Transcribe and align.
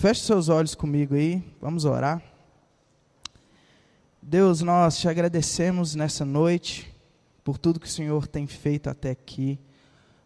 Feche 0.00 0.22
seus 0.22 0.48
olhos 0.48 0.74
comigo 0.74 1.14
aí, 1.14 1.44
vamos 1.60 1.84
orar. 1.84 2.22
Deus, 4.22 4.62
nós 4.62 4.98
te 4.98 5.06
agradecemos 5.06 5.94
nessa 5.94 6.24
noite 6.24 6.90
por 7.44 7.58
tudo 7.58 7.78
que 7.78 7.86
o 7.86 7.90
Senhor 7.90 8.26
tem 8.26 8.46
feito 8.46 8.88
até 8.88 9.10
aqui. 9.10 9.60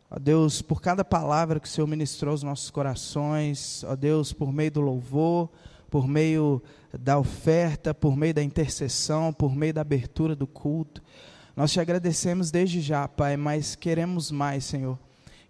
Ó 0.09 0.17
Deus, 0.17 0.63
por 0.63 0.81
cada 0.81 1.05
palavra 1.05 1.59
que 1.59 1.67
o 1.67 1.69
Senhor 1.69 1.89
ministrou 1.89 2.31
aos 2.31 2.45
nossos 2.45 2.71
corações, 2.71 3.83
ó 3.83 3.97
Deus, 3.97 4.33
por 4.33 4.53
meio 4.53 4.71
do 4.71 4.81
louvor, 4.81 5.51
por 5.91 6.07
meio 6.07 6.63
da 6.97 7.19
oferta, 7.19 7.93
por 7.93 8.17
meio 8.17 8.33
da 8.33 8.45
intercessão, 8.45 9.33
por 9.33 9.57
meio 9.57 9.75
da 9.75 9.81
abertura 9.81 10.37
do 10.37 10.47
culto. 10.47 11.03
Nós 11.57 11.73
te 11.73 11.81
agradecemos 11.81 12.53
desde 12.53 12.81
já, 12.81 13.09
Pai, 13.09 13.37
mas 13.37 13.75
queremos 13.75 14.31
mais, 14.31 14.65
Senhor. 14.65 14.97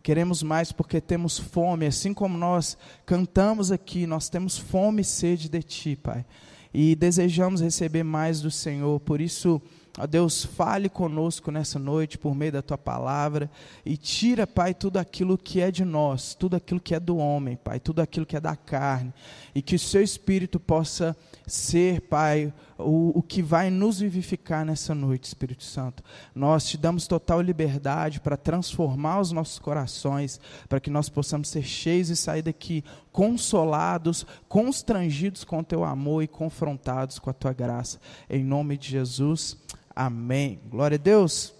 Queremos 0.04 0.42
mais 0.42 0.70
porque 0.70 1.00
temos 1.00 1.38
fome, 1.38 1.86
assim 1.86 2.12
como 2.12 2.36
nós 2.36 2.76
cantamos 3.06 3.72
aqui, 3.72 4.06
nós 4.06 4.28
temos 4.28 4.58
fome 4.58 5.00
e 5.00 5.04
sede 5.04 5.48
de 5.48 5.62
Ti, 5.62 5.96
Pai. 5.96 6.26
E 6.74 6.94
desejamos 6.94 7.62
receber 7.62 8.02
mais 8.02 8.42
do 8.42 8.50
Senhor, 8.50 9.00
por 9.00 9.18
isso 9.18 9.62
Ó 9.96 10.08
Deus, 10.08 10.44
fale 10.44 10.88
conosco 10.88 11.52
nessa 11.52 11.78
noite 11.78 12.18
por 12.18 12.34
meio 12.34 12.50
da 12.50 12.60
tua 12.60 12.76
palavra 12.76 13.48
e 13.86 13.96
tira, 13.96 14.44
Pai, 14.44 14.74
tudo 14.74 14.96
aquilo 14.96 15.38
que 15.38 15.60
é 15.60 15.70
de 15.70 15.84
nós, 15.84 16.34
tudo 16.34 16.56
aquilo 16.56 16.80
que 16.80 16.96
é 16.96 17.00
do 17.00 17.16
homem, 17.16 17.56
Pai, 17.56 17.78
tudo 17.78 18.00
aquilo 18.00 18.26
que 18.26 18.36
é 18.36 18.40
da 18.40 18.56
carne, 18.56 19.14
e 19.54 19.62
que 19.62 19.76
o 19.76 19.78
seu 19.78 20.02
espírito 20.02 20.58
possa 20.58 21.16
ser, 21.46 22.00
Pai, 22.00 22.52
o, 22.78 23.18
o 23.18 23.22
que 23.22 23.42
vai 23.42 23.70
nos 23.70 24.00
vivificar 24.00 24.64
nessa 24.64 24.94
noite, 24.94 25.24
Espírito 25.24 25.64
Santo. 25.64 26.02
Nós 26.34 26.66
te 26.66 26.76
damos 26.76 27.06
total 27.06 27.40
liberdade 27.40 28.20
para 28.20 28.36
transformar 28.36 29.20
os 29.20 29.32
nossos 29.32 29.58
corações, 29.58 30.40
para 30.68 30.80
que 30.80 30.90
nós 30.90 31.08
possamos 31.08 31.48
ser 31.48 31.62
cheios 31.62 32.10
e 32.10 32.16
sair 32.16 32.42
daqui 32.42 32.84
consolados, 33.12 34.26
constrangidos 34.48 35.44
com 35.44 35.62
teu 35.62 35.84
amor 35.84 36.22
e 36.22 36.28
confrontados 36.28 37.18
com 37.18 37.30
a 37.30 37.34
tua 37.34 37.52
graça. 37.52 38.00
Em 38.28 38.42
nome 38.42 38.76
de 38.76 38.90
Jesus. 38.90 39.56
Amém. 39.94 40.60
Glória 40.68 40.96
a 40.96 40.98
Deus. 40.98 41.54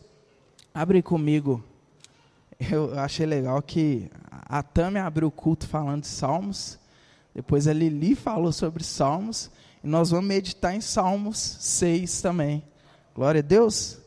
Abre 0.72 1.00
comigo. 1.02 1.62
Eu 2.58 2.98
achei 2.98 3.27
legal 3.27 3.61
que 3.62 4.11
a 4.30 4.62
Tami 4.62 4.98
abriu 4.98 5.28
o 5.28 5.30
culto 5.30 5.67
falando 5.67 6.02
de 6.02 6.08
Salmos. 6.08 6.78
Depois 7.34 7.67
a 7.67 7.72
Lili 7.72 8.14
falou 8.14 8.52
sobre 8.52 8.83
Salmos. 8.84 9.50
E 9.84 9.86
nós 9.86 10.10
vamos 10.10 10.24
meditar 10.24 10.74
em 10.74 10.80
Salmos 10.80 11.36
6 11.38 12.22
também. 12.22 12.64
Glória 13.14 13.40
a 13.40 13.42
Deus. 13.42 13.98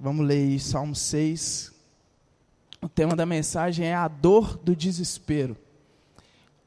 Vamos 0.00 0.26
ler 0.26 0.58
Salmo 0.58 0.94
6. 0.94 1.70
O 2.80 2.88
tema 2.88 3.14
da 3.14 3.26
mensagem 3.26 3.84
é 3.84 3.94
a 3.94 4.08
dor 4.08 4.56
do 4.56 4.74
desespero. 4.74 5.54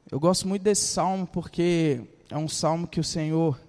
Eu 0.08 0.20
gosto 0.20 0.46
muito 0.46 0.62
desse 0.62 0.86
salmo 0.86 1.26
porque 1.26 2.00
é 2.30 2.38
um 2.38 2.48
salmo 2.48 2.86
que 2.86 3.00
o 3.00 3.04
Senhor 3.04 3.60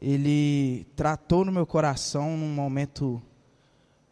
ele 0.00 0.86
tratou 0.94 1.44
no 1.44 1.50
meu 1.50 1.66
coração 1.66 2.36
num 2.36 2.54
momento 2.54 3.20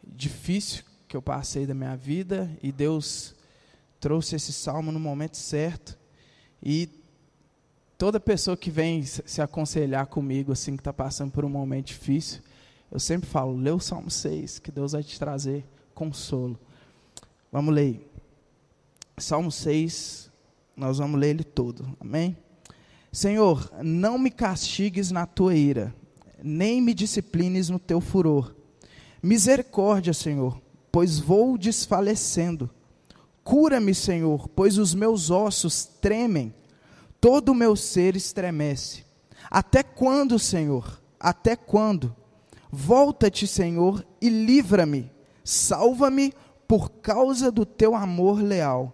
difícil 0.03 0.83
que 1.07 1.17
eu 1.17 1.23
passei 1.23 1.69
da 1.69 1.75
minha 1.75 1.97
vida 1.97 2.51
e 2.61 2.73
Deus 2.73 3.33
trouxe 4.01 4.35
esse 4.35 4.53
salmo 4.53 4.91
no 4.91 4.99
momento 4.99 5.37
certo 5.37 5.97
e 6.61 7.04
toda 7.97 8.19
pessoa 8.21 8.57
que 8.57 8.71
vem 8.71 9.03
se 9.05 9.41
aconselhar 9.41 10.07
comigo 10.07 10.53
assim 10.53 10.77
que 10.77 10.81
está 10.81 10.93
passando 10.93 11.31
por 11.31 11.45
um 11.45 11.49
momento 11.49 11.87
difícil 11.87 12.43
eu 12.91 13.01
sempre 13.01 13.29
falo 13.29 13.57
lê 13.57 13.71
o 13.71 13.81
salmo 13.81 14.11
6 14.11 14.59
que 14.59 14.71
Deus 14.71 14.93
vai 14.93 15.03
te 15.03 15.19
trazer 15.19 15.65
consolo 15.95 16.59
vamos 17.51 17.75
ler 17.75 18.11
salmo 19.19 19.51
6 19.51 20.31
nós 20.77 20.99
vamos 20.99 21.19
ler 21.21 21.31
ele 21.31 21.45
todo 21.45 21.97
amém 22.01 22.37
Senhor, 23.15 23.71
não 23.81 24.19
me 24.19 24.29
castigues 24.29 25.13
na 25.13 25.25
tua 25.25 25.55
ira, 25.55 25.95
nem 26.43 26.83
me 26.83 26.93
disciplines 26.93 27.71
no 27.71 27.79
teu 27.79 28.01
furor. 28.01 28.53
Misericórdia, 29.23 30.13
Senhor, 30.13 30.61
pois 30.91 31.21
vou 31.21 31.57
desfalecendo. 31.57 32.69
Cura-me, 33.45 33.95
Senhor, 33.95 34.49
pois 34.49 34.79
os 34.79 34.97
meus 34.97 35.31
ossos 35.31 35.85
tremem, 35.85 36.53
todo 37.25 37.53
o 37.53 37.55
meu 37.55 37.75
ser 37.75 38.17
estremece. 38.17 39.03
Até 39.51 39.83
quando, 39.83 40.39
Senhor? 40.39 41.01
Até 41.19 41.57
quando? 41.57 42.15
Volta-te, 42.71 43.47
Senhor, 43.47 44.07
e 44.21 44.29
livra-me. 44.29 45.11
Salva-me 45.43 46.35
por 46.69 46.91
causa 46.91 47.51
do 47.51 47.65
teu 47.65 47.95
amor 47.95 48.43
leal. 48.43 48.93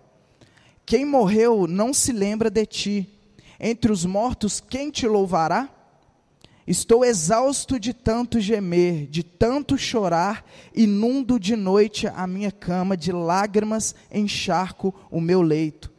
Quem 0.87 1.05
morreu 1.05 1.67
não 1.67 1.93
se 1.93 2.13
lembra 2.13 2.49
de 2.49 2.65
ti 2.67 3.19
entre 3.59 3.91
os 3.91 4.05
mortos, 4.05 4.61
quem 4.61 4.93
te 4.93 5.09
louvará? 5.09 5.69
Estou 6.65 7.05
exausto 7.05 7.81
de 7.81 7.93
tanto 7.93 8.39
gemer, 8.39 9.09
de 9.09 9.25
tanto 9.25 9.77
chorar, 9.77 10.47
inundo 10.73 11.37
de 11.37 11.57
noite 11.57 12.07
a 12.07 12.29
minha 12.29 12.53
cama, 12.53 12.97
de 12.97 13.11
lágrimas 13.11 13.93
encharco 14.09 14.95
o 15.11 15.21
meu 15.21 15.43
leito. 15.43 15.91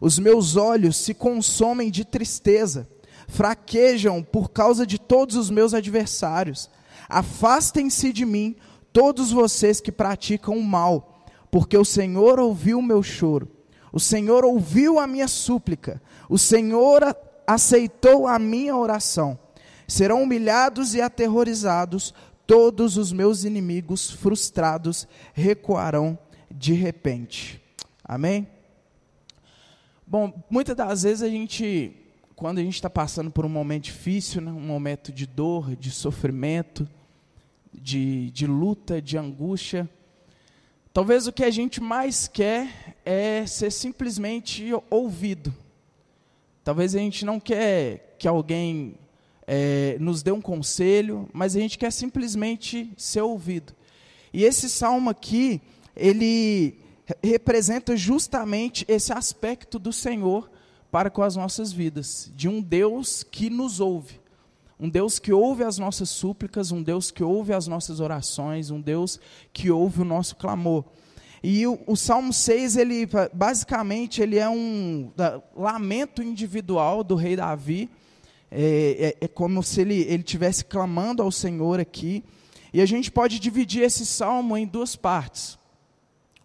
Os 0.00 0.18
meus 0.18 0.56
olhos 0.56 0.96
se 0.96 1.14
consomem 1.14 1.90
de 1.90 2.04
tristeza, 2.04 2.88
fraquejam 3.28 4.22
por 4.22 4.50
causa 4.50 4.86
de 4.86 4.98
todos 4.98 5.36
os 5.36 5.50
meus 5.50 5.74
adversários. 5.74 6.70
Afastem-se 7.08 8.12
de 8.12 8.24
mim, 8.24 8.56
todos 8.92 9.30
vocês 9.30 9.80
que 9.80 9.92
praticam 9.92 10.56
o 10.56 10.62
mal, 10.62 11.26
porque 11.50 11.76
o 11.76 11.84
Senhor 11.84 12.38
ouviu 12.38 12.78
o 12.78 12.82
meu 12.82 13.02
choro. 13.02 13.48
O 13.92 14.00
Senhor 14.00 14.44
ouviu 14.44 14.98
a 14.98 15.06
minha 15.06 15.28
súplica. 15.28 16.02
O 16.28 16.36
Senhor 16.36 17.16
aceitou 17.46 18.26
a 18.26 18.38
minha 18.38 18.76
oração. 18.76 19.38
Serão 19.86 20.22
humilhados 20.22 20.94
e 20.94 21.00
aterrorizados 21.00 22.12
todos 22.46 22.96
os 22.96 23.12
meus 23.12 23.44
inimigos 23.44 24.10
frustrados 24.10 25.06
recuarão 25.32 26.18
de 26.50 26.72
repente. 26.72 27.62
Amém? 28.04 28.46
Bom, 30.14 30.32
muitas 30.48 30.76
das 30.76 31.02
vezes 31.02 31.24
a 31.24 31.28
gente, 31.28 31.90
quando 32.36 32.58
a 32.58 32.62
gente 32.62 32.76
está 32.76 32.88
passando 32.88 33.32
por 33.32 33.44
um 33.44 33.48
momento 33.48 33.86
difícil, 33.86 34.40
né, 34.40 34.52
um 34.52 34.60
momento 34.60 35.10
de 35.10 35.26
dor, 35.26 35.74
de 35.74 35.90
sofrimento, 35.90 36.88
de, 37.72 38.30
de 38.30 38.46
luta, 38.46 39.02
de 39.02 39.18
angústia, 39.18 39.90
talvez 40.92 41.26
o 41.26 41.32
que 41.32 41.42
a 41.42 41.50
gente 41.50 41.80
mais 41.80 42.28
quer 42.28 42.94
é 43.04 43.44
ser 43.44 43.72
simplesmente 43.72 44.70
ouvido. 44.88 45.52
Talvez 46.62 46.94
a 46.94 47.00
gente 47.00 47.24
não 47.24 47.40
quer 47.40 48.14
que 48.16 48.28
alguém 48.28 48.94
é, 49.48 49.96
nos 49.98 50.22
dê 50.22 50.30
um 50.30 50.40
conselho, 50.40 51.28
mas 51.32 51.56
a 51.56 51.58
gente 51.58 51.76
quer 51.76 51.90
simplesmente 51.90 52.88
ser 52.96 53.22
ouvido. 53.22 53.74
E 54.32 54.44
esse 54.44 54.70
salmo 54.70 55.10
aqui, 55.10 55.60
ele 55.96 56.83
representa 57.22 57.96
justamente 57.96 58.84
esse 58.88 59.12
aspecto 59.12 59.78
do 59.78 59.92
Senhor 59.92 60.50
para 60.90 61.10
com 61.10 61.22
as 61.22 61.36
nossas 61.36 61.72
vidas, 61.72 62.30
de 62.36 62.48
um 62.48 62.62
Deus 62.62 63.22
que 63.22 63.50
nos 63.50 63.80
ouve, 63.80 64.20
um 64.78 64.88
Deus 64.88 65.18
que 65.18 65.32
ouve 65.32 65.64
as 65.64 65.78
nossas 65.78 66.08
súplicas, 66.08 66.70
um 66.70 66.82
Deus 66.82 67.10
que 67.10 67.22
ouve 67.22 67.52
as 67.52 67.66
nossas 67.66 68.00
orações, 68.00 68.70
um 68.70 68.80
Deus 68.80 69.18
que 69.52 69.70
ouve 69.70 70.02
o 70.02 70.04
nosso 70.04 70.36
clamor. 70.36 70.84
E 71.42 71.66
o, 71.66 71.78
o, 71.86 71.94
Salmo 71.94 72.32
6, 72.32 72.76
ele, 72.76 73.06
basicamente, 73.32 74.22
ele 74.22 74.38
é 74.38 74.48
um 74.48 75.12
da, 75.14 75.42
lamento 75.54 76.22
individual 76.22 77.04
do 77.04 77.16
rei 77.16 77.36
Davi. 77.36 77.90
É, 78.50 79.16
é, 79.20 79.24
é 79.24 79.28
como 79.28 79.62
se 79.62 79.82
ele 79.82 80.02
ele 80.02 80.22
tivesse 80.22 80.64
clamando 80.64 81.22
ao 81.22 81.30
Senhor 81.30 81.78
aqui. 81.78 82.24
E 82.72 82.80
a 82.80 82.86
gente 82.86 83.10
pode 83.10 83.38
dividir 83.38 83.82
esse 83.82 84.06
salmo 84.06 84.56
em 84.56 84.66
duas 84.66 84.96
partes. 84.96 85.58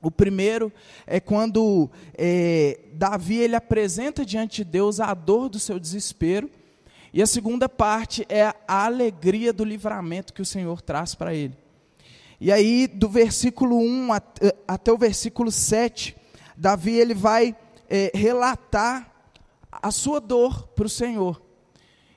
O 0.02 0.10
primeiro 0.10 0.72
é 1.06 1.20
quando 1.20 1.90
é, 2.18 2.80
Davi 2.94 3.38
ele 3.38 3.56
apresenta 3.56 4.26
diante 4.26 4.58
de 4.58 4.72
Deus 4.72 5.00
a 5.00 5.14
dor 5.14 5.50
do 5.50 5.60
seu 5.60 5.80
desespero. 5.80 6.50
E 7.12 7.22
a 7.22 7.28
segunda 7.28 7.68
parte 7.68 8.26
é 8.30 8.44
a 8.68 8.86
alegria 8.86 9.52
do 9.52 9.66
livramento 9.66 10.34
que 10.34 10.42
o 10.42 10.46
Senhor 10.46 10.82
traz 10.82 11.16
para 11.16 11.34
ele. 11.34 11.58
E 12.40 12.52
aí, 12.52 12.88
do 12.88 13.10
versículo 13.10 13.78
1 13.78 14.10
até 14.68 14.94
o 14.94 14.98
versículo 14.98 15.52
7, 15.52 16.16
Davi 16.56 16.96
ele 16.96 17.14
vai 17.14 17.56
é, 17.90 18.12
relatar 18.14 19.12
a 19.72 19.92
sua 19.92 20.22
dor 20.22 20.68
para 20.68 20.86
o 20.86 20.90
Senhor. 20.90 21.42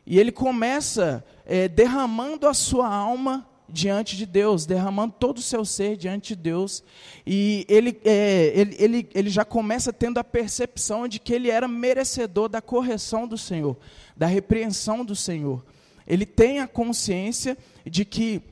E 0.07 0.21
ele 0.21 0.31
começa 0.31 1.25
é, 1.45 1.69
derramando 1.69 2.47
a 2.47 2.55
sua 2.55 2.93
alma 2.93 3.49
diante 3.73 4.17
de 4.17 4.27
Deus, 4.27 4.67
derramando 4.67 5.15
todo 5.19 5.39
o 5.39 5.43
seu 5.43 5.65
ser 5.65 5.97
diante 5.97 6.37
de 6.37 6.43
Deus. 6.43 6.85
E 7.27 7.65
ele, 7.69 7.99
é, 8.05 8.53
ele, 8.55 8.77
ele, 8.79 9.09
ele 9.15 9.31
já 9.31 9.45
começa 9.45 9.93
tendo 9.93 10.19
a 10.19 10.25
percepção 10.25 11.09
de 11.09 11.19
que 11.19 11.33
ele 11.33 11.51
era 11.51 11.67
merecedor 11.67 12.49
da 12.49 12.61
correção 12.61 13.27
do 13.27 13.39
Senhor, 13.39 13.77
da 14.17 14.27
repreensão 14.27 15.05
do 15.05 15.17
Senhor. 15.17 15.65
Ele 16.07 16.27
tem 16.27 16.61
a 16.61 16.67
consciência 16.67 17.57
de 17.87 18.05
que 18.05 18.43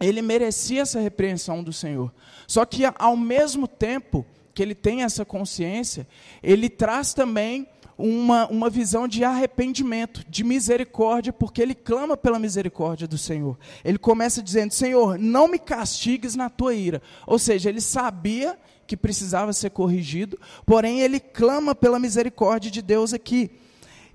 ele 0.00 0.22
merecia 0.22 0.82
essa 0.82 1.00
repreensão 1.00 1.62
do 1.62 1.72
Senhor. 1.72 2.12
Só 2.46 2.64
que 2.64 2.82
ao 2.96 3.16
mesmo 3.16 3.66
tempo, 3.66 4.24
que 4.54 4.62
ele 4.62 4.74
tem 4.74 5.02
essa 5.02 5.24
consciência, 5.24 6.06
ele 6.42 6.68
traz 6.68 7.14
também 7.14 7.66
uma, 8.02 8.48
uma 8.48 8.68
visão 8.68 9.06
de 9.06 9.22
arrependimento, 9.22 10.24
de 10.28 10.42
misericórdia, 10.42 11.32
porque 11.32 11.62
ele 11.62 11.74
clama 11.74 12.16
pela 12.16 12.36
misericórdia 12.36 13.06
do 13.06 13.16
Senhor. 13.16 13.56
Ele 13.84 13.96
começa 13.96 14.42
dizendo: 14.42 14.74
Senhor, 14.74 15.16
não 15.16 15.46
me 15.46 15.58
castigues 15.58 16.34
na 16.34 16.50
tua 16.50 16.74
ira. 16.74 17.00
Ou 17.24 17.38
seja, 17.38 17.68
ele 17.68 17.80
sabia 17.80 18.58
que 18.88 18.96
precisava 18.96 19.52
ser 19.52 19.70
corrigido, 19.70 20.38
porém 20.66 21.00
ele 21.00 21.20
clama 21.20 21.76
pela 21.76 22.00
misericórdia 22.00 22.70
de 22.70 22.82
Deus 22.82 23.14
aqui. 23.14 23.52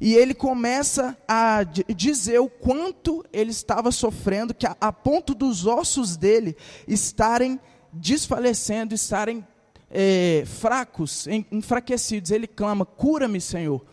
E 0.01 0.13
ele 0.13 0.33
começa 0.33 1.17
a 1.25 1.63
dizer 1.63 2.39
o 2.39 2.49
quanto 2.49 3.25
ele 3.31 3.51
estava 3.51 3.89
sofrendo, 3.91 4.53
que 4.53 4.67
a, 4.67 4.75
a 4.81 4.91
ponto 4.91 5.33
dos 5.33 5.65
ossos 5.65 6.17
dele 6.17 6.57
estarem 6.87 7.57
desfalecendo, 7.93 8.93
estarem 8.93 9.43
é, 9.89 10.43
fracos, 10.45 11.27
enfraquecidos. 11.51 12.31
Ele 12.31 12.47
clama: 12.47 12.85
cura-me, 12.85 13.39
Senhor. 13.41 13.85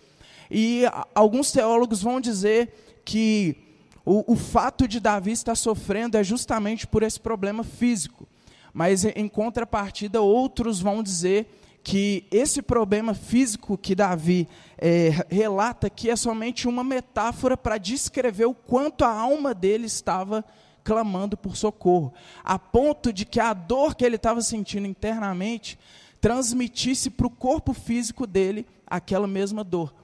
E 0.50 0.82
alguns 1.14 1.50
teólogos 1.50 2.02
vão 2.02 2.20
dizer 2.20 3.00
que 3.04 3.56
o, 4.04 4.32
o 4.32 4.36
fato 4.36 4.86
de 4.86 5.00
Davi 5.00 5.32
estar 5.32 5.54
sofrendo 5.54 6.16
é 6.16 6.24
justamente 6.24 6.86
por 6.86 7.02
esse 7.02 7.18
problema 7.18 7.64
físico. 7.64 8.28
Mas 8.72 9.04
em 9.04 9.28
contrapartida, 9.28 10.20
outros 10.20 10.80
vão 10.80 11.02
dizer 11.02 11.46
que 11.82 12.26
esse 12.30 12.62
problema 12.62 13.14
físico 13.14 13.76
que 13.76 13.94
Davi 13.94 14.48
é, 14.78 15.10
relata 15.28 15.86
aqui 15.86 16.10
é 16.10 16.16
somente 16.16 16.66
uma 16.66 16.82
metáfora 16.82 17.56
para 17.56 17.78
descrever 17.78 18.46
o 18.46 18.54
quanto 18.54 19.04
a 19.04 19.10
alma 19.10 19.54
dele 19.54 19.86
estava 19.86 20.44
clamando 20.84 21.36
por 21.36 21.56
socorro, 21.56 22.12
a 22.44 22.58
ponto 22.58 23.12
de 23.12 23.24
que 23.24 23.40
a 23.40 23.54
dor 23.54 23.94
que 23.94 24.04
ele 24.04 24.16
estava 24.16 24.42
sentindo 24.42 24.86
internamente 24.86 25.78
transmitisse 26.20 27.10
para 27.10 27.26
o 27.26 27.30
corpo 27.30 27.72
físico 27.72 28.26
dele 28.26 28.66
aquela 28.86 29.26
mesma 29.26 29.64
dor. 29.64 29.94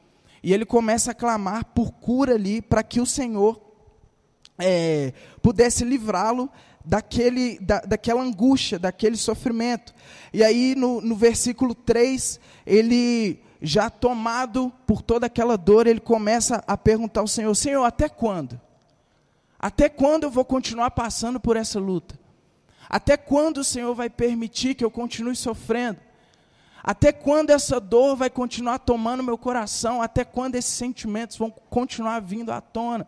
E 0.43 0.53
ele 0.53 0.65
começa 0.65 1.11
a 1.11 1.15
clamar 1.15 1.67
por 1.67 1.93
cura 1.93 2.35
ali, 2.35 2.63
para 2.63 2.83
que 2.83 3.01
o 3.01 3.07
Senhor 3.07 3.61
é, 4.59 5.13
pudesse 5.43 5.85
livrá-lo 5.85 6.51
daquele, 6.85 7.59
da, 7.59 7.81
daquela 7.81 8.23
angústia, 8.23 8.79
daquele 8.79 9.17
sofrimento. 9.17 9.95
E 10.33 10.43
aí, 10.43 10.75
no, 10.75 11.01
no 11.01 11.15
versículo 11.15 11.75
3, 11.75 12.41
ele, 12.67 13.43
já 13.61 13.91
tomado 13.91 14.73
por 14.87 15.03
toda 15.03 15.27
aquela 15.27 15.57
dor, 15.57 15.87
ele 15.87 16.01
começa 16.01 16.65
a 16.67 16.77
perguntar 16.77 17.21
ao 17.21 17.29
Senhor: 17.29 17.55
Senhor, 17.55 17.85
até 17.85 18.09
quando? 18.09 18.59
Até 19.63 19.91
quando 19.91 20.25
eu 20.25 20.31
vou 20.31 20.45
continuar 20.45 20.91
passando 20.93 21.39
por 21.39 21.55
essa 21.55 21.79
luta? 21.79 22.19
Até 22.89 23.15
quando 23.19 23.59
o 23.59 23.65
Senhor 23.65 23.95
vai 23.95 24.09
permitir 24.09 24.75
que 24.75 24.83
eu 24.83 24.91
continue 24.91 25.37
sofrendo? 25.37 26.01
Até 26.83 27.13
quando 27.13 27.51
essa 27.51 27.79
dor 27.79 28.17
vai 28.17 28.31
continuar 28.31 28.79
tomando 28.79 29.23
meu 29.23 29.37
coração? 29.37 30.01
Até 30.01 30.25
quando 30.25 30.55
esses 30.55 30.73
sentimentos 30.73 31.37
vão 31.37 31.51
continuar 31.51 32.21
vindo 32.21 32.51
à 32.51 32.63
tona? 32.63 33.07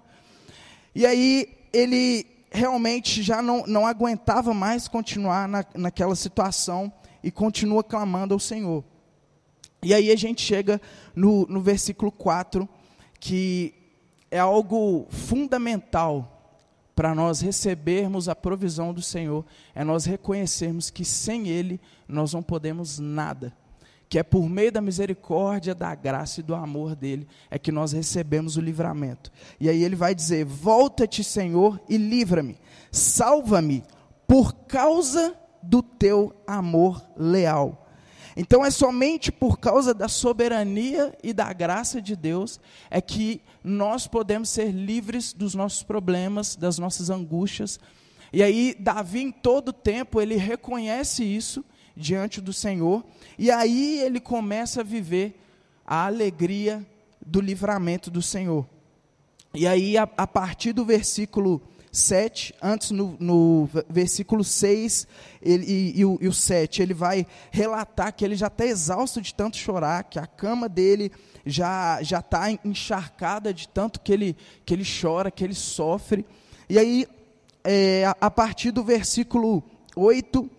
E 0.94 1.06
aí 1.06 1.49
ele 1.72 2.26
realmente 2.50 3.22
já 3.22 3.40
não, 3.40 3.64
não 3.66 3.87
aguentava 3.87 4.52
mais 4.52 4.87
continuar 4.87 5.49
na, 5.49 5.64
naquela 5.75 6.14
situação 6.14 6.93
e 7.25 7.31
continua 7.31 7.82
clamando 7.82 8.34
ao 8.34 8.40
Senhor. 8.40 8.84
E 9.82 9.94
aí 9.94 10.12
a 10.12 10.16
gente 10.16 10.43
chega 10.43 10.78
no, 11.16 11.46
no 11.46 11.62
versículo 11.62 12.12
4, 12.12 12.69
que 13.19 13.75
é 14.31 14.38
algo 14.38 15.06
fundamental 15.08 16.42
para 16.94 17.15
nós 17.15 17.41
recebermos 17.41 18.29
a 18.29 18.35
provisão 18.35 18.93
do 18.93 19.03
Senhor, 19.03 19.44
é 19.75 19.83
nós 19.83 20.05
reconhecermos 20.05 20.91
que 20.91 21.05
sem 21.05 21.49
Ele 21.49 21.81
nós 22.06 22.33
não 22.33 22.43
podemos 22.43 22.99
nada. 22.99 23.53
Que 24.09 24.19
é 24.19 24.23
por 24.23 24.47
meio 24.47 24.71
da 24.71 24.83
misericórdia, 24.83 25.75
da 25.75 25.94
graça 25.94 26.41
e 26.41 26.43
do 26.43 26.55
amor 26.55 26.94
dele 26.94 27.27
é 27.50 27.59
que 27.59 27.73
nós 27.73 27.93
recebemos 27.93 28.59
o 28.59 28.61
livramento. 28.61 29.33
E 29.59 29.71
aí 29.71 29.83
ele 29.83 29.97
vai 29.97 30.15
dizer: 30.15 30.44
Volta-te, 30.44 31.25
Senhor, 31.25 31.81
e 31.89 31.97
livra-me, 31.97 32.59
salva-me, 32.91 33.83
por 34.27 34.53
causa 34.53 35.35
do 35.62 35.83
teu 35.83 36.35
amor 36.47 37.03
leal. 37.17 37.81
Então 38.37 38.64
é 38.64 38.70
somente 38.70 39.31
por 39.31 39.58
causa 39.58 39.93
da 39.93 40.08
soberania 40.08 41.17
e 41.23 41.32
da 41.32 41.52
graça 41.52 42.00
de 42.00 42.17
Deus 42.17 42.61
é 42.90 43.00
que 43.00 43.40
nós 43.62 44.06
podemos 44.06 44.49
ser 44.49 44.70
livres 44.70 45.32
dos 45.32 45.55
nossos 45.55 45.82
problemas, 45.82 46.56
das 46.56 46.79
nossas 46.79 47.11
angústias. 47.11 47.79
E 48.32 48.43
aí 48.43 48.75
Davi 48.79 49.23
em 49.23 49.31
todo 49.31 49.73
tempo 49.73 50.20
ele 50.20 50.37
reconhece 50.37 51.23
isso 51.23 51.64
diante 51.94 52.40
do 52.40 52.52
Senhor 52.52 53.05
e 53.38 53.50
aí 53.50 54.00
ele 54.00 54.19
começa 54.19 54.81
a 54.81 54.85
viver 54.85 55.38
a 55.87 56.06
alegria 56.06 56.85
do 57.25 57.40
livramento 57.40 58.11
do 58.11 58.23
Senhor. 58.23 58.67
E 59.55 59.67
aí 59.67 59.99
a, 59.99 60.08
a 60.17 60.26
partir 60.26 60.73
do 60.73 60.85
versículo 60.85 61.61
7, 61.93 62.55
antes 62.62 62.91
no, 62.91 63.17
no 63.21 63.69
versículo 63.87 64.43
6 64.43 65.06
ele, 65.43 65.67
e, 65.67 66.00
e, 66.00 66.05
o, 66.06 66.19
e 66.23 66.27
o 66.27 66.33
7, 66.33 66.81
ele 66.81 66.94
vai 66.94 67.27
relatar 67.50 68.15
que 68.15 68.25
ele 68.25 68.35
já 68.35 68.47
está 68.47 68.65
exausto 68.65 69.21
de 69.21 69.35
tanto 69.35 69.59
chorar, 69.59 70.05
que 70.05 70.19
a 70.19 70.27
cama 70.27 70.71
dele 70.71 71.12
já 71.44 72.00
está 72.00 72.50
encharcada 72.65 73.53
de 73.53 73.69
tanto 73.69 74.00
que 74.00 74.11
ele, 74.11 74.35
que 74.65 74.73
ele 74.73 74.85
chora, 74.85 75.31
que 75.31 75.44
ele 75.44 75.55
sofre. 75.55 76.25
E 76.67 76.79
aí, 76.79 77.06
é, 77.62 78.06
a, 78.06 78.17
a 78.23 78.31
partir 78.31 78.71
do 78.71 78.83
versículo 78.83 79.62
8 79.95 80.50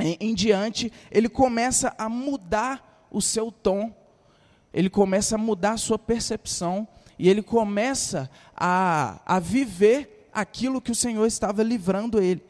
em, 0.00 0.16
em 0.18 0.34
diante, 0.34 0.92
ele 1.08 1.28
começa 1.28 1.94
a 1.96 2.08
mudar 2.08 3.06
o 3.12 3.22
seu 3.22 3.52
tom, 3.52 3.94
ele 4.74 4.90
começa 4.90 5.36
a 5.36 5.38
mudar 5.38 5.72
a 5.72 5.78
sua 5.78 5.98
percepção, 5.98 6.88
e 7.16 7.28
ele 7.28 7.42
começa 7.42 8.28
a, 8.56 9.20
a 9.24 9.38
viver 9.38 10.17
aquilo 10.40 10.80
que 10.80 10.92
o 10.92 10.94
Senhor 10.94 11.26
estava 11.26 11.62
livrando 11.62 12.20
ele. 12.20 12.42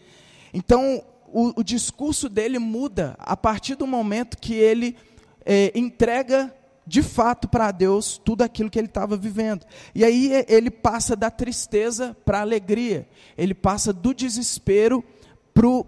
Então, 0.52 1.02
o, 1.26 1.60
o 1.60 1.62
discurso 1.62 2.28
dele 2.28 2.58
muda 2.58 3.14
a 3.18 3.36
partir 3.36 3.74
do 3.74 3.86
momento 3.86 4.38
que 4.38 4.54
ele 4.54 4.96
é, 5.44 5.72
entrega 5.74 6.54
de 6.86 7.02
fato 7.02 7.46
para 7.48 7.70
Deus 7.70 8.18
tudo 8.24 8.42
aquilo 8.42 8.70
que 8.70 8.78
ele 8.78 8.88
estava 8.88 9.16
vivendo. 9.16 9.66
E 9.94 10.04
aí 10.04 10.32
é, 10.32 10.46
ele 10.48 10.70
passa 10.70 11.14
da 11.14 11.30
tristeza 11.30 12.16
para 12.24 12.38
a 12.38 12.42
alegria, 12.42 13.06
ele 13.36 13.54
passa 13.54 13.92
do 13.92 14.14
desespero 14.14 15.04
para 15.52 15.66
o 15.66 15.86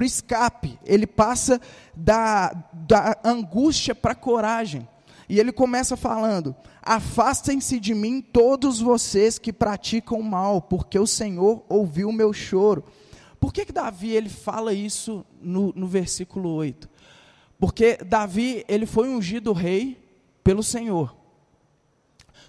escape, 0.00 0.78
ele 0.86 1.06
passa 1.06 1.60
da, 1.94 2.52
da 2.72 3.18
angústia 3.22 3.94
para 3.94 4.12
a 4.12 4.16
coragem. 4.16 4.88
E 5.28 5.38
ele 5.38 5.52
começa 5.52 5.96
falando: 5.96 6.54
Afastem-se 6.82 7.78
de 7.78 7.94
mim 7.94 8.20
todos 8.20 8.80
vocês 8.80 9.38
que 9.38 9.52
praticam 9.52 10.22
mal, 10.22 10.62
porque 10.62 10.98
o 10.98 11.06
Senhor 11.06 11.64
ouviu 11.68 12.08
o 12.08 12.12
meu 12.12 12.32
choro. 12.32 12.84
Por 13.38 13.52
que, 13.52 13.66
que 13.66 13.72
Davi 13.72 14.10
ele 14.10 14.28
fala 14.28 14.72
isso 14.72 15.24
no, 15.40 15.72
no 15.76 15.86
versículo 15.86 16.50
8? 16.50 16.88
Porque 17.58 17.96
Davi 17.96 18.64
ele 18.68 18.86
foi 18.86 19.08
ungido 19.08 19.52
rei 19.52 19.98
pelo 20.42 20.62
Senhor. 20.62 21.14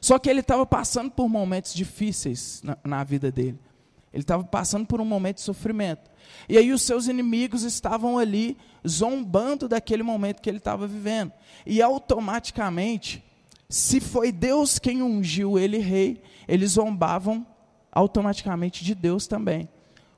Só 0.02 0.18
que 0.18 0.30
ele 0.30 0.40
estava 0.40 0.66
passando 0.66 1.12
por 1.12 1.28
momentos 1.28 1.74
difíceis 1.74 2.62
na, 2.64 2.78
na 2.84 3.04
vida 3.04 3.32
dele. 3.32 3.60
Ele 4.14 4.24
estava 4.24 4.44
passando 4.44 4.88
por 4.88 5.02
um 5.02 5.06
momento 5.06 5.36
de 5.36 5.42
sofrimento. 5.42 6.10
E 6.48 6.58
aí 6.58 6.72
os 6.72 6.82
seus 6.82 7.08
inimigos 7.08 7.64
estavam 7.64 8.18
ali 8.18 8.58
zombando 8.88 9.68
daquele 9.68 10.04
momento 10.04 10.42
que 10.42 10.50
ele 10.50 10.58
estava 10.58 10.88
vivendo. 10.88 11.32
E 11.66 11.82
automaticamente, 11.82 13.24
se 13.68 14.00
foi 14.00 14.32
Deus 14.32 14.80
quem 14.80 15.02
ungiu 15.02 15.60
ele 15.60 15.78
rei, 15.78 16.22
eles 16.48 16.72
zombavam 16.72 17.46
automaticamente 17.92 18.84
de 18.84 18.96
Deus 18.96 19.28
também. 19.28 19.70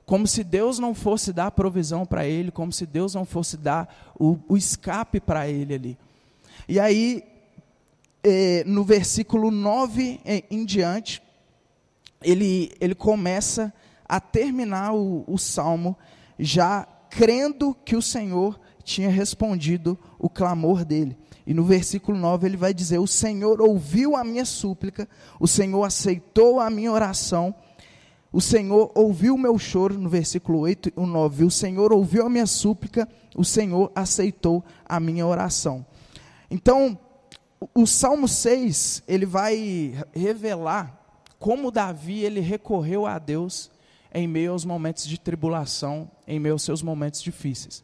Como 0.04 0.26
se 0.26 0.42
Deus 0.42 0.78
não 0.78 0.94
fosse 0.94 1.32
dar 1.32 1.50
provisão 1.50 2.04
para 2.04 2.26
ele, 2.26 2.50
como 2.50 2.72
se 2.72 2.86
Deus 2.86 3.14
não 3.14 3.24
fosse 3.24 3.56
dar 3.56 4.12
o, 4.18 4.38
o 4.48 4.56
escape 4.56 5.20
para 5.20 5.48
ele 5.48 5.74
ali. 5.74 5.98
E 6.68 6.78
aí, 6.78 7.24
eh, 8.22 8.62
no 8.66 8.84
versículo 8.84 9.50
9 9.50 10.20
em, 10.24 10.44
em 10.50 10.64
diante, 10.64 11.22
ele, 12.22 12.72
ele 12.80 12.94
começa 12.94 13.72
a 14.12 14.20
terminar 14.20 14.94
o, 14.94 15.24
o 15.26 15.38
salmo 15.38 15.96
já 16.38 16.86
crendo 17.08 17.74
que 17.82 17.96
o 17.96 18.02
Senhor 18.02 18.60
tinha 18.84 19.08
respondido 19.08 19.98
o 20.18 20.28
clamor 20.28 20.84
dele. 20.84 21.16
E 21.46 21.54
no 21.54 21.64
versículo 21.64 22.18
9 22.18 22.46
ele 22.46 22.58
vai 22.58 22.74
dizer: 22.74 22.98
O 22.98 23.06
Senhor 23.06 23.62
ouviu 23.62 24.14
a 24.14 24.22
minha 24.22 24.44
súplica, 24.44 25.08
o 25.40 25.48
Senhor 25.48 25.82
aceitou 25.82 26.60
a 26.60 26.68
minha 26.68 26.92
oração, 26.92 27.54
o 28.30 28.38
Senhor 28.38 28.92
ouviu 28.94 29.34
o 29.34 29.38
meu 29.38 29.58
choro, 29.58 29.98
no 29.98 30.10
versículo 30.10 30.58
8 30.58 30.90
e 30.94 31.00
9. 31.00 31.44
O 31.44 31.50
Senhor 31.50 31.90
ouviu 31.90 32.26
a 32.26 32.28
minha 32.28 32.46
súplica, 32.46 33.08
o 33.34 33.46
Senhor 33.46 33.90
aceitou 33.94 34.62
a 34.84 35.00
minha 35.00 35.26
oração. 35.26 35.86
Então, 36.50 36.98
o 37.74 37.86
Salmo 37.86 38.28
6, 38.28 39.04
ele 39.08 39.24
vai 39.24 39.94
revelar 40.12 41.00
como 41.38 41.70
Davi 41.70 42.20
ele 42.20 42.40
recorreu 42.40 43.06
a 43.06 43.18
Deus 43.18 43.71
em 44.14 44.26
meio 44.28 44.52
aos 44.52 44.64
momentos 44.64 45.06
de 45.06 45.18
tribulação, 45.18 46.10
em 46.26 46.38
meio 46.38 46.54
aos 46.54 46.62
seus 46.62 46.82
momentos 46.82 47.22
difíceis. 47.22 47.82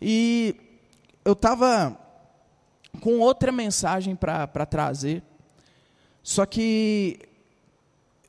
E 0.00 0.56
eu 1.24 1.32
estava 1.32 1.98
com 3.00 3.18
outra 3.20 3.50
mensagem 3.50 4.14
para 4.14 4.66
trazer, 4.66 5.22
só 6.22 6.46
que 6.46 7.18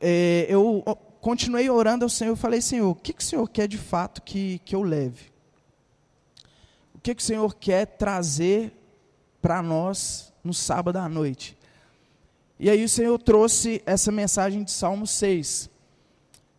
é, 0.01 0.46
eu 0.50 0.84
continuei 1.22 1.70
orando 1.70 2.03
ao 2.03 2.10
Senhor 2.10 2.34
e 2.34 2.39
falei, 2.39 2.62
Senhor, 2.62 2.89
o 2.89 2.96
que, 2.96 3.13
que 3.13 3.24
o 3.24 3.25
Senhor 3.25 3.50
quer 3.50 3.67
de 3.67 3.77
fato 3.77 4.22
que, 4.22 4.60
que 4.60 4.75
eu 4.75 4.82
leve? 4.82 5.32
O 6.96 7.00
que, 7.00 7.13
que 7.13 7.22
o 7.22 7.25
Senhor 7.25 7.53
quer 7.55 7.86
trazer 7.86 8.74
para 9.41 9.62
nós 9.62 10.34
no 10.43 10.53
sábado 10.53 10.98
à 10.98 11.08
noite? 11.08 11.58
E 12.60 12.70
aí 12.70 12.84
o 12.84 12.89
Senhor 12.89 13.17
trouxe 13.20 13.82
essa 13.86 14.12
mensagem 14.12 14.63
de 14.63 14.72
Salmo 14.72 15.05
6. 15.05 15.70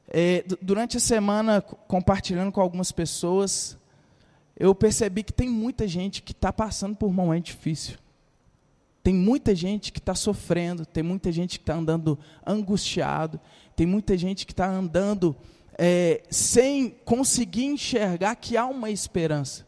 É, 0.08 0.44
durante 0.60 0.96
a 0.96 1.00
semana, 1.00 1.60
compartilhando 1.60 2.52
com 2.52 2.60
algumas 2.60 2.92
pessoas, 2.92 3.76
eu 4.56 4.74
percebi 4.74 5.22
que 5.22 5.32
tem 5.32 5.48
muita 5.48 5.88
gente 5.88 6.22
que 6.22 6.32
está 6.32 6.52
passando 6.52 6.96
por 6.96 7.08
um 7.08 7.12
momento 7.12 7.46
difícil. 7.46 7.96
Tem 9.02 9.14
muita 9.14 9.54
gente 9.54 9.92
que 9.92 9.98
está 9.98 10.14
sofrendo, 10.14 10.86
tem 10.86 11.02
muita 11.02 11.30
gente 11.30 11.58
que 11.58 11.62
está 11.62 11.74
andando 11.74 12.18
angustiado, 12.46 13.38
tem 13.76 13.86
muita 13.86 14.16
gente 14.16 14.46
que 14.46 14.52
está 14.52 14.66
andando 14.66 15.36
é, 15.76 16.22
sem 16.30 16.90
conseguir 17.04 17.66
enxergar 17.66 18.34
que 18.36 18.56
há 18.56 18.64
uma 18.66 18.90
esperança. 18.90 19.66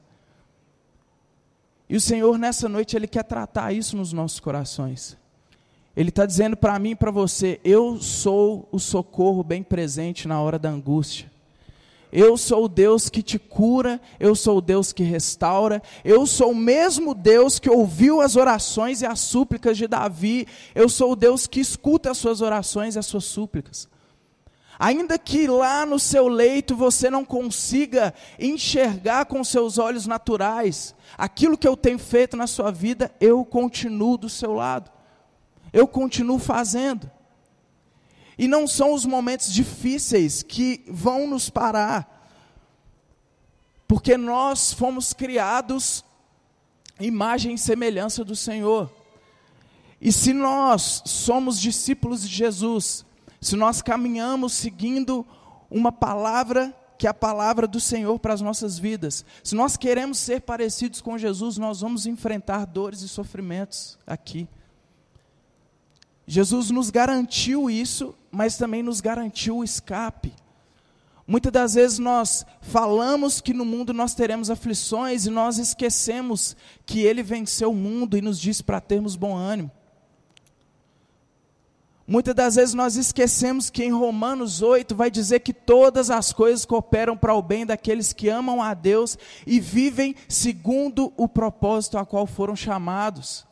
E 1.88 1.96
o 1.96 2.00
Senhor, 2.00 2.38
nessa 2.38 2.68
noite, 2.68 2.96
Ele 2.96 3.06
quer 3.06 3.24
tratar 3.24 3.72
isso 3.72 3.96
nos 3.96 4.12
nossos 4.12 4.40
corações. 4.40 5.16
Ele 5.96 6.10
está 6.10 6.26
dizendo 6.26 6.56
para 6.56 6.78
mim 6.78 6.90
e 6.90 6.96
para 6.96 7.10
você: 7.10 7.58
eu 7.64 8.00
sou 8.00 8.68
o 8.70 8.78
socorro 8.78 9.42
bem 9.42 9.62
presente 9.62 10.28
na 10.28 10.40
hora 10.40 10.58
da 10.58 10.68
angústia. 10.68 11.34
Eu 12.12 12.36
sou 12.36 12.64
o 12.64 12.68
Deus 12.68 13.08
que 13.08 13.22
te 13.22 13.38
cura, 13.38 14.00
eu 14.20 14.34
sou 14.34 14.58
o 14.58 14.60
Deus 14.60 14.92
que 14.92 15.02
restaura, 15.02 15.82
eu 16.04 16.24
sou 16.24 16.52
o 16.52 16.56
mesmo 16.56 17.14
Deus 17.14 17.58
que 17.58 17.68
ouviu 17.68 18.20
as 18.20 18.36
orações 18.36 19.02
e 19.02 19.06
as 19.06 19.20
súplicas 19.20 19.76
de 19.76 19.88
Davi, 19.88 20.46
eu 20.74 20.88
sou 20.88 21.12
o 21.12 21.16
Deus 21.16 21.46
que 21.46 21.60
escuta 21.60 22.10
as 22.10 22.18
suas 22.18 22.40
orações 22.40 22.94
e 22.94 22.98
as 22.98 23.06
suas 23.06 23.24
súplicas. 23.24 23.88
Ainda 24.78 25.18
que 25.18 25.46
lá 25.46 25.84
no 25.84 25.98
seu 25.98 26.28
leito 26.28 26.76
você 26.76 27.10
não 27.10 27.24
consiga 27.24 28.14
enxergar 28.38 29.24
com 29.26 29.42
seus 29.42 29.76
olhos 29.76 30.06
naturais 30.06 30.94
aquilo 31.18 31.58
que 31.58 31.66
eu 31.66 31.76
tenho 31.76 31.98
feito 31.98 32.36
na 32.36 32.46
sua 32.46 32.70
vida, 32.70 33.10
eu 33.20 33.44
continuo 33.44 34.16
do 34.16 34.28
seu 34.28 34.52
lado 34.54 34.95
eu 35.76 35.86
continuo 35.86 36.38
fazendo. 36.38 37.10
E 38.38 38.48
não 38.48 38.66
são 38.66 38.94
os 38.94 39.04
momentos 39.04 39.52
difíceis 39.52 40.42
que 40.42 40.82
vão 40.88 41.26
nos 41.26 41.50
parar, 41.50 42.32
porque 43.86 44.16
nós 44.16 44.72
fomos 44.72 45.12
criados 45.12 46.02
imagem 46.98 47.54
e 47.54 47.58
semelhança 47.58 48.24
do 48.24 48.34
Senhor. 48.34 48.90
E 50.00 50.10
se 50.10 50.32
nós 50.32 51.02
somos 51.04 51.60
discípulos 51.60 52.22
de 52.22 52.34
Jesus, 52.34 53.04
se 53.38 53.54
nós 53.54 53.82
caminhamos 53.82 54.54
seguindo 54.54 55.26
uma 55.70 55.92
palavra 55.92 56.74
que 56.98 57.06
é 57.06 57.10
a 57.10 57.14
palavra 57.14 57.66
do 57.66 57.78
Senhor 57.78 58.18
para 58.18 58.32
as 58.32 58.40
nossas 58.40 58.78
vidas, 58.78 59.26
se 59.44 59.54
nós 59.54 59.76
queremos 59.76 60.16
ser 60.16 60.40
parecidos 60.40 61.02
com 61.02 61.18
Jesus, 61.18 61.58
nós 61.58 61.82
vamos 61.82 62.06
enfrentar 62.06 62.64
dores 62.64 63.02
e 63.02 63.08
sofrimentos 63.08 63.98
aqui. 64.06 64.48
Jesus 66.26 66.70
nos 66.70 66.90
garantiu 66.90 67.70
isso, 67.70 68.14
mas 68.30 68.56
também 68.56 68.82
nos 68.82 69.00
garantiu 69.00 69.58
o 69.58 69.64
escape. 69.64 70.32
Muitas 71.26 71.52
das 71.52 71.74
vezes 71.74 71.98
nós 71.98 72.44
falamos 72.60 73.40
que 73.40 73.52
no 73.52 73.64
mundo 73.64 73.92
nós 73.92 74.14
teremos 74.14 74.50
aflições 74.50 75.26
e 75.26 75.30
nós 75.30 75.58
esquecemos 75.58 76.56
que 76.84 77.00
Ele 77.00 77.22
venceu 77.22 77.70
o 77.70 77.74
mundo 77.74 78.16
e 78.16 78.22
nos 78.22 78.40
disse 78.40 78.62
para 78.62 78.80
termos 78.80 79.16
bom 79.16 79.36
ânimo. 79.36 79.70
Muitas 82.08 82.36
das 82.36 82.54
vezes 82.54 82.74
nós 82.74 82.94
esquecemos 82.94 83.68
que 83.68 83.82
em 83.82 83.90
Romanos 83.90 84.62
8 84.62 84.94
vai 84.94 85.10
dizer 85.10 85.40
que 85.40 85.52
todas 85.52 86.08
as 86.08 86.32
coisas 86.32 86.64
cooperam 86.64 87.16
para 87.16 87.34
o 87.34 87.42
bem 87.42 87.66
daqueles 87.66 88.12
que 88.12 88.28
amam 88.28 88.62
a 88.62 88.74
Deus 88.74 89.18
e 89.44 89.58
vivem 89.58 90.14
segundo 90.28 91.12
o 91.16 91.28
propósito 91.28 91.98
a 91.98 92.06
qual 92.06 92.24
foram 92.24 92.54
chamados. 92.54 93.45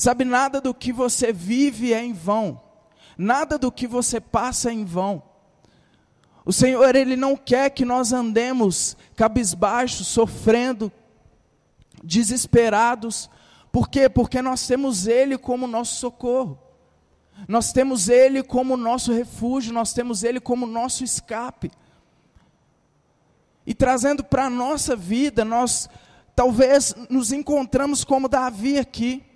Sabe, 0.00 0.24
nada 0.24 0.62
do 0.62 0.72
que 0.72 0.94
você 0.94 1.30
vive 1.30 1.92
é 1.92 2.02
em 2.02 2.14
vão. 2.14 2.58
Nada 3.18 3.58
do 3.58 3.70
que 3.70 3.86
você 3.86 4.18
passa 4.18 4.70
é 4.70 4.72
em 4.72 4.82
vão. 4.82 5.22
O 6.42 6.54
Senhor, 6.54 6.96
Ele 6.96 7.16
não 7.16 7.36
quer 7.36 7.68
que 7.68 7.84
nós 7.84 8.10
andemos 8.10 8.96
cabisbaixos, 9.14 10.06
sofrendo, 10.06 10.90
desesperados. 12.02 13.28
Por 13.70 13.90
quê? 13.90 14.08
Porque 14.08 14.40
nós 14.40 14.66
temos 14.66 15.06
Ele 15.06 15.36
como 15.36 15.66
nosso 15.66 15.96
socorro. 15.96 16.58
Nós 17.46 17.70
temos 17.70 18.08
Ele 18.08 18.42
como 18.42 18.78
nosso 18.78 19.12
refúgio, 19.12 19.70
nós 19.70 19.92
temos 19.92 20.24
Ele 20.24 20.40
como 20.40 20.64
nosso 20.64 21.04
escape. 21.04 21.70
E 23.66 23.74
trazendo 23.74 24.24
para 24.24 24.46
a 24.46 24.50
nossa 24.50 24.96
vida, 24.96 25.44
nós 25.44 25.90
talvez 26.34 26.94
nos 27.10 27.32
encontramos 27.32 28.02
como 28.02 28.30
Davi 28.30 28.78
aqui. 28.78 29.26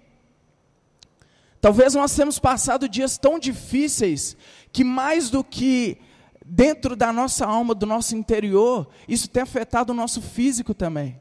Talvez 1.64 1.94
nós 1.94 2.14
tenhamos 2.14 2.38
passado 2.38 2.86
dias 2.86 3.16
tão 3.16 3.38
difíceis 3.38 4.36
que 4.70 4.84
mais 4.84 5.30
do 5.30 5.42
que 5.42 5.96
dentro 6.44 6.94
da 6.94 7.10
nossa 7.10 7.46
alma, 7.46 7.74
do 7.74 7.86
nosso 7.86 8.14
interior, 8.14 8.86
isso 9.08 9.30
tem 9.30 9.42
afetado 9.42 9.90
o 9.90 9.96
nosso 9.96 10.20
físico 10.20 10.74
também. 10.74 11.18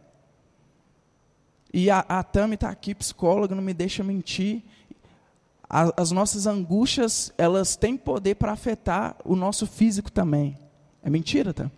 E 1.74 1.90
a, 1.90 2.00
a 2.10 2.22
Tami 2.22 2.56
está 2.56 2.70
aqui, 2.70 2.94
psicóloga, 2.94 3.56
não 3.56 3.64
me 3.64 3.74
deixa 3.74 4.04
mentir. 4.04 4.62
A, 5.70 5.94
as 5.96 6.12
nossas 6.12 6.46
angústias, 6.46 7.32
elas 7.38 7.78
têm 7.78 7.96
poder 7.96 8.36
para 8.36 8.52
afetar 8.52 9.16
o 9.24 9.38
nosso 9.38 9.66
físico 9.66 10.12
também. 10.12 10.58
É 11.02 11.10
mentira, 11.10 11.54
Tami? 11.54 11.72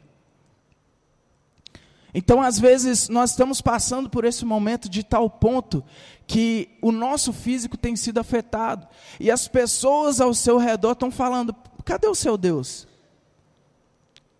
Então, 2.18 2.42
às 2.42 2.58
vezes, 2.58 3.10
nós 3.10 3.32
estamos 3.32 3.60
passando 3.60 4.10
por 4.10 4.24
esse 4.24 4.46
momento 4.46 4.88
de 4.88 5.04
tal 5.04 5.30
ponto 5.30 5.84
que 6.26 6.70
o 6.82 6.90
nosso 6.90 7.34
físico 7.34 7.76
tem 7.76 7.94
sido 7.98 8.20
afetado. 8.20 8.88
E 9.20 9.30
as 9.30 9.50
pessoas 9.50 10.22
ao 10.22 10.34
seu 10.34 10.58
redor 10.58 10.94
estão 10.94 11.12
falando: 11.12 11.54
cadê 11.84 12.08
o 12.08 12.16
seu 12.16 12.38
Deus? 12.38 12.88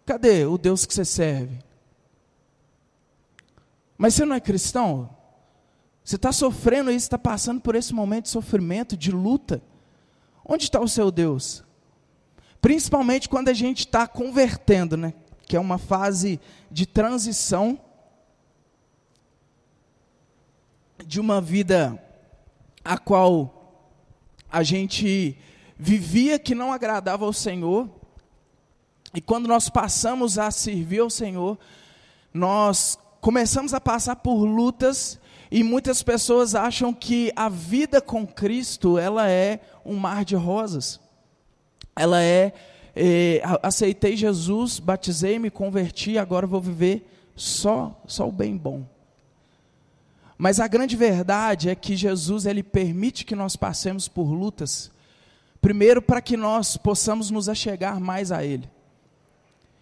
Cadê 0.06 0.46
o 0.46 0.58
Deus 0.58 0.86
que 0.86 0.94
você 0.94 1.04
serve? 1.04 1.60
Mas 3.98 4.14
você 4.14 4.24
não 4.24 4.38
é 4.38 4.40
cristão? 4.40 5.10
Você 6.02 6.16
está 6.16 6.32
sofrendo 6.32 6.90
isso, 6.90 7.08
está 7.08 7.18
passando 7.18 7.60
por 7.60 7.76
esse 7.76 7.94
momento 7.94 8.24
de 8.24 8.30
sofrimento, 8.30 8.96
de 8.96 9.12
luta. 9.12 9.62
Onde 10.46 10.64
está 10.64 10.80
o 10.80 10.88
seu 10.88 11.12
Deus? 11.12 11.62
Principalmente 12.62 13.28
quando 13.28 13.50
a 13.50 13.54
gente 13.54 13.80
está 13.80 14.08
convertendo, 14.08 14.96
né? 14.96 15.14
Que 15.46 15.56
é 15.56 15.60
uma 15.60 15.78
fase 15.78 16.40
de 16.72 16.86
transição 16.86 17.80
de 21.06 21.20
uma 21.20 21.40
vida 21.40 22.02
a 22.84 22.98
qual 22.98 23.56
a 24.52 24.64
gente 24.64 25.38
vivia 25.78 26.40
que 26.40 26.56
não 26.56 26.72
agradava 26.72 27.26
ao 27.26 27.34
Senhor, 27.34 27.90
e 29.14 29.22
quando 29.22 29.48
nós 29.48 29.70
passamos 29.70 30.38
a 30.38 30.52
servir 30.52 31.00
ao 31.00 31.10
Senhor, 31.10 31.58
nós 32.34 32.98
começamos 33.22 33.74
a 33.74 33.80
passar 33.80 34.18
por 34.18 34.44
lutas 34.44 35.20
e 35.50 35.64
muitas 35.64 36.04
pessoas 36.04 36.54
acham 36.54 36.94
que 36.94 37.32
a 37.36 37.48
vida 37.48 38.02
com 38.02 38.28
Cristo, 38.28 38.98
ela 38.98 39.30
é 39.30 39.62
um 39.86 39.96
mar 39.96 40.26
de 40.26 40.36
rosas. 40.36 41.00
Ela 41.96 42.22
é 42.22 42.54
eh, 42.96 43.42
aceitei 43.62 44.16
Jesus, 44.16 44.80
batizei, 44.80 45.38
me 45.38 45.50
converti, 45.50 46.18
agora 46.18 46.48
vou 46.48 46.62
viver 46.62 47.06
só, 47.36 48.02
só 48.08 48.28
o 48.28 48.32
bem 48.32 48.56
bom. 48.56 48.86
Mas 50.38 50.60
a 50.60 50.68
grande 50.68 50.96
verdade 50.96 51.70
é 51.70 51.76
que 51.76 51.96
Jesus 51.96 52.46
ele 52.46 52.64
permite 52.64 53.26
que 53.26 53.36
nós 53.36 53.56
passemos 53.56 54.08
por 54.08 54.32
lutas, 54.32 54.92
primeiro 55.62 56.02
para 56.02 56.22
que 56.22 56.38
nós 56.38 56.78
possamos 56.78 57.30
nos 57.30 57.50
achegar 57.50 58.00
mais 58.00 58.32
a 58.32 58.44
Ele. 58.44 58.70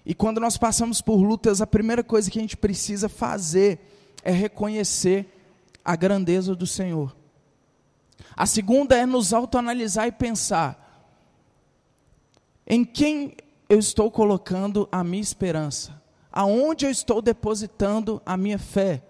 E 0.06 0.14
quando 0.14 0.40
nós 0.40 0.58
passamos 0.58 1.02
por 1.02 1.18
lutas, 1.18 1.62
a 1.62 1.68
primeira 1.68 2.04
coisa 2.04 2.30
que 2.30 2.38
a 2.38 2.42
gente 2.42 2.58
precisa 2.58 3.08
fazer 3.08 3.80
é 4.24 4.32
reconhecer 4.32 5.26
a 5.84 5.96
grandeza 5.96 6.56
do 6.56 6.68
Senhor. 6.68 7.16
A 8.36 8.46
segunda 8.46 8.96
é 8.96 9.06
nos 9.06 9.34
autoanalisar 9.34 10.08
e 10.08 10.12
pensar: 10.12 10.83
em 12.66 12.84
quem 12.86 13.36
eu 13.70 13.80
estou 13.80 14.10
colocando 14.10 14.88
a 14.92 15.04
minha 15.04 15.22
esperança? 15.22 16.02
Aonde 16.32 16.86
eu 16.86 16.92
estou 16.92 17.22
depositando 17.22 18.22
a 18.26 18.36
minha 18.36 18.58
fé? 18.58 19.04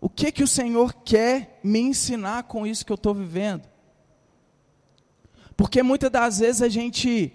O 0.00 0.08
que 0.08 0.32
que 0.32 0.42
o 0.42 0.48
Senhor 0.48 0.94
quer 1.04 1.60
me 1.62 1.78
ensinar 1.78 2.44
com 2.44 2.66
isso 2.66 2.84
que 2.84 2.92
eu 2.92 2.96
estou 2.96 3.14
vivendo? 3.14 3.62
Porque 5.56 5.82
muitas 5.82 6.10
das 6.10 6.38
vezes 6.40 6.62
a 6.62 6.68
gente 6.68 7.32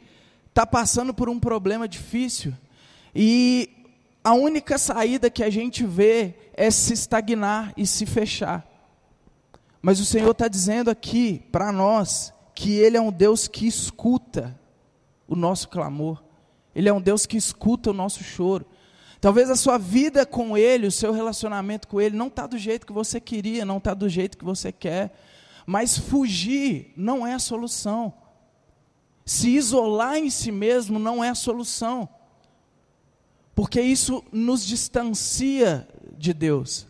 está 0.50 0.66
passando 0.66 1.14
por 1.14 1.30
um 1.30 1.40
problema 1.40 1.88
difícil 1.88 2.54
e 3.16 3.70
a 4.24 4.34
única 4.34 4.78
saída 4.78 5.30
que 5.30 5.44
a 5.44 5.50
gente 5.50 5.86
vê 5.86 6.36
é 6.54 6.70
se 6.70 6.94
estagnar 6.94 7.72
e 7.78 7.88
se 7.88 8.06
fechar. 8.06 8.68
Mas 9.82 10.02
o 10.02 10.06
Senhor 10.06 10.32
está 10.32 10.50
dizendo 10.50 10.90
aqui 10.90 11.42
para 11.52 11.72
nós 11.72 12.34
que 12.58 12.72
Ele 12.72 12.98
é 12.98 13.02
um 13.02 13.12
Deus 13.12 13.48
que 13.48 13.68
escuta 13.68 14.60
o 15.28 15.36
nosso 15.36 15.70
clamor, 15.70 16.24
Ele 16.74 16.90
é 16.90 16.94
um 16.94 17.00
Deus 17.00 17.28
que 17.28 17.38
escuta 17.38 17.92
o 17.92 17.94
nosso 17.94 18.24
choro. 18.24 18.66
Talvez 19.22 19.52
a 19.52 19.56
sua 19.56 19.78
vida 19.78 20.26
com 20.26 20.58
Ele, 20.58 20.88
o 20.88 20.92
seu 20.92 21.12
relacionamento 21.12 21.88
com 21.88 22.02
Ele, 22.02 22.18
não 22.18 22.26
está 22.26 22.48
do 22.48 22.58
jeito 22.58 22.88
que 22.88 22.92
você 22.92 23.22
queria, 23.22 23.64
não 23.64 23.78
está 23.78 23.94
do 23.94 24.10
jeito 24.10 24.40
que 24.40 24.44
você 24.44 24.72
quer, 24.72 25.14
mas 25.68 26.00
fugir 26.00 26.94
não 26.98 27.28
é 27.28 27.36
a 27.36 27.40
solução. 27.40 28.12
Se 29.24 29.52
isolar 29.52 30.18
em 30.18 30.32
si 30.32 30.52
mesmo 30.52 30.98
não 30.98 31.24
é 31.24 31.30
a 31.30 31.36
solução, 31.36 32.10
porque 33.54 33.80
isso 33.80 34.24
nos 34.32 34.66
distancia 34.66 35.88
de 36.18 36.34
Deus. 36.34 36.88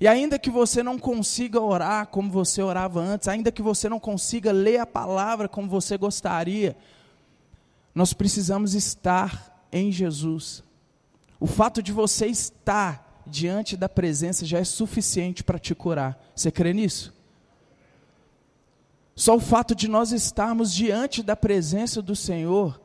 E 0.00 0.08
ainda 0.08 0.38
que 0.38 0.50
você 0.50 0.82
não 0.82 0.98
consiga 0.98 1.60
orar 1.60 2.06
como 2.08 2.30
você 2.30 2.62
orava 2.62 3.00
antes, 3.00 3.28
ainda 3.28 3.52
que 3.52 3.62
você 3.62 3.88
não 3.88 4.00
consiga 4.00 4.52
ler 4.52 4.78
a 4.78 4.86
palavra 4.86 5.48
como 5.48 5.68
você 5.68 5.96
gostaria, 5.96 6.76
nós 7.94 8.12
precisamos 8.12 8.74
estar 8.74 9.66
em 9.72 9.92
Jesus. 9.92 10.62
O 11.38 11.46
fato 11.46 11.82
de 11.82 11.92
você 11.92 12.26
estar 12.26 13.22
diante 13.26 13.76
da 13.76 13.88
presença 13.88 14.44
já 14.44 14.58
é 14.58 14.64
suficiente 14.64 15.42
para 15.42 15.58
te 15.58 15.74
curar. 15.74 16.18
Você 16.34 16.50
crê 16.50 16.72
nisso? 16.72 17.14
Só 19.16 19.36
o 19.36 19.40
fato 19.40 19.74
de 19.74 19.86
nós 19.86 20.10
estarmos 20.10 20.74
diante 20.74 21.22
da 21.22 21.36
presença 21.36 22.02
do 22.02 22.16
Senhor 22.16 22.80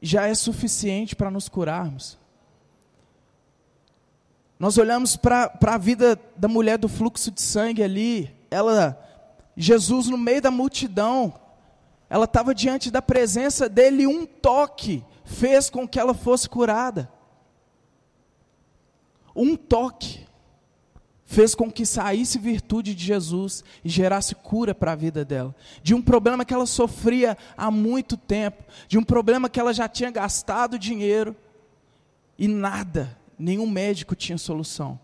já 0.00 0.26
é 0.26 0.34
suficiente 0.34 1.16
para 1.16 1.30
nos 1.30 1.48
curarmos. 1.48 2.18
Nós 4.64 4.78
olhamos 4.78 5.14
para 5.14 5.52
a 5.60 5.76
vida 5.76 6.18
da 6.34 6.48
mulher 6.48 6.78
do 6.78 6.88
fluxo 6.88 7.30
de 7.30 7.42
sangue 7.42 7.82
ali, 7.82 8.34
ela, 8.50 8.98
Jesus 9.54 10.08
no 10.08 10.16
meio 10.16 10.40
da 10.40 10.50
multidão, 10.50 11.34
ela 12.08 12.24
estava 12.24 12.54
diante 12.54 12.90
da 12.90 13.02
presença 13.02 13.68
dele 13.68 14.06
um 14.06 14.24
toque 14.24 15.04
fez 15.22 15.68
com 15.68 15.86
que 15.86 16.00
ela 16.00 16.14
fosse 16.14 16.48
curada. 16.48 17.12
Um 19.36 19.54
toque 19.54 20.26
fez 21.26 21.54
com 21.54 21.70
que 21.70 21.84
saísse 21.84 22.38
virtude 22.38 22.94
de 22.94 23.04
Jesus 23.04 23.62
e 23.84 23.90
gerasse 23.90 24.34
cura 24.34 24.74
para 24.74 24.92
a 24.92 24.96
vida 24.96 25.26
dela. 25.26 25.54
De 25.82 25.94
um 25.94 26.00
problema 26.00 26.42
que 26.42 26.54
ela 26.54 26.64
sofria 26.64 27.36
há 27.54 27.70
muito 27.70 28.16
tempo, 28.16 28.64
de 28.88 28.96
um 28.96 29.04
problema 29.04 29.46
que 29.50 29.60
ela 29.60 29.74
já 29.74 29.86
tinha 29.90 30.10
gastado 30.10 30.78
dinheiro 30.78 31.36
e 32.38 32.48
nada 32.48 33.23
nenhum 33.38 33.68
médico 33.68 34.14
tinha 34.14 34.38
solução. 34.38 34.98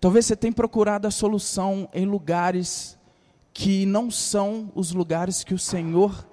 Talvez 0.00 0.26
você 0.26 0.36
tenha 0.36 0.52
procurado 0.52 1.06
a 1.06 1.10
solução 1.10 1.88
em 1.92 2.04
lugares 2.04 2.98
que 3.52 3.86
não 3.86 4.10
são 4.10 4.70
os 4.74 4.92
lugares 4.92 5.44
que 5.44 5.54
o 5.54 5.58
Senhor 5.58 6.26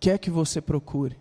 quer 0.00 0.18
que 0.18 0.30
você 0.30 0.60
procure. 0.60 1.18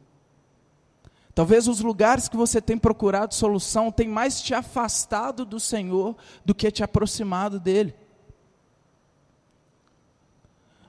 Talvez 1.36 1.67
os 1.67 1.79
lugares 1.79 2.27
que 2.27 2.38
você 2.38 2.62
tem 2.62 2.77
procurado 2.77 3.33
solução 3.33 3.91
tenham 3.91 4.13
mais 4.13 4.39
te 4.39 4.53
afastado 4.53 5.43
do 5.45 5.60
Senhor 5.60 6.15
do 6.45 6.53
que 6.53 6.69
te 6.69 6.83
aproximado 6.83 7.60
dele. 7.60 7.95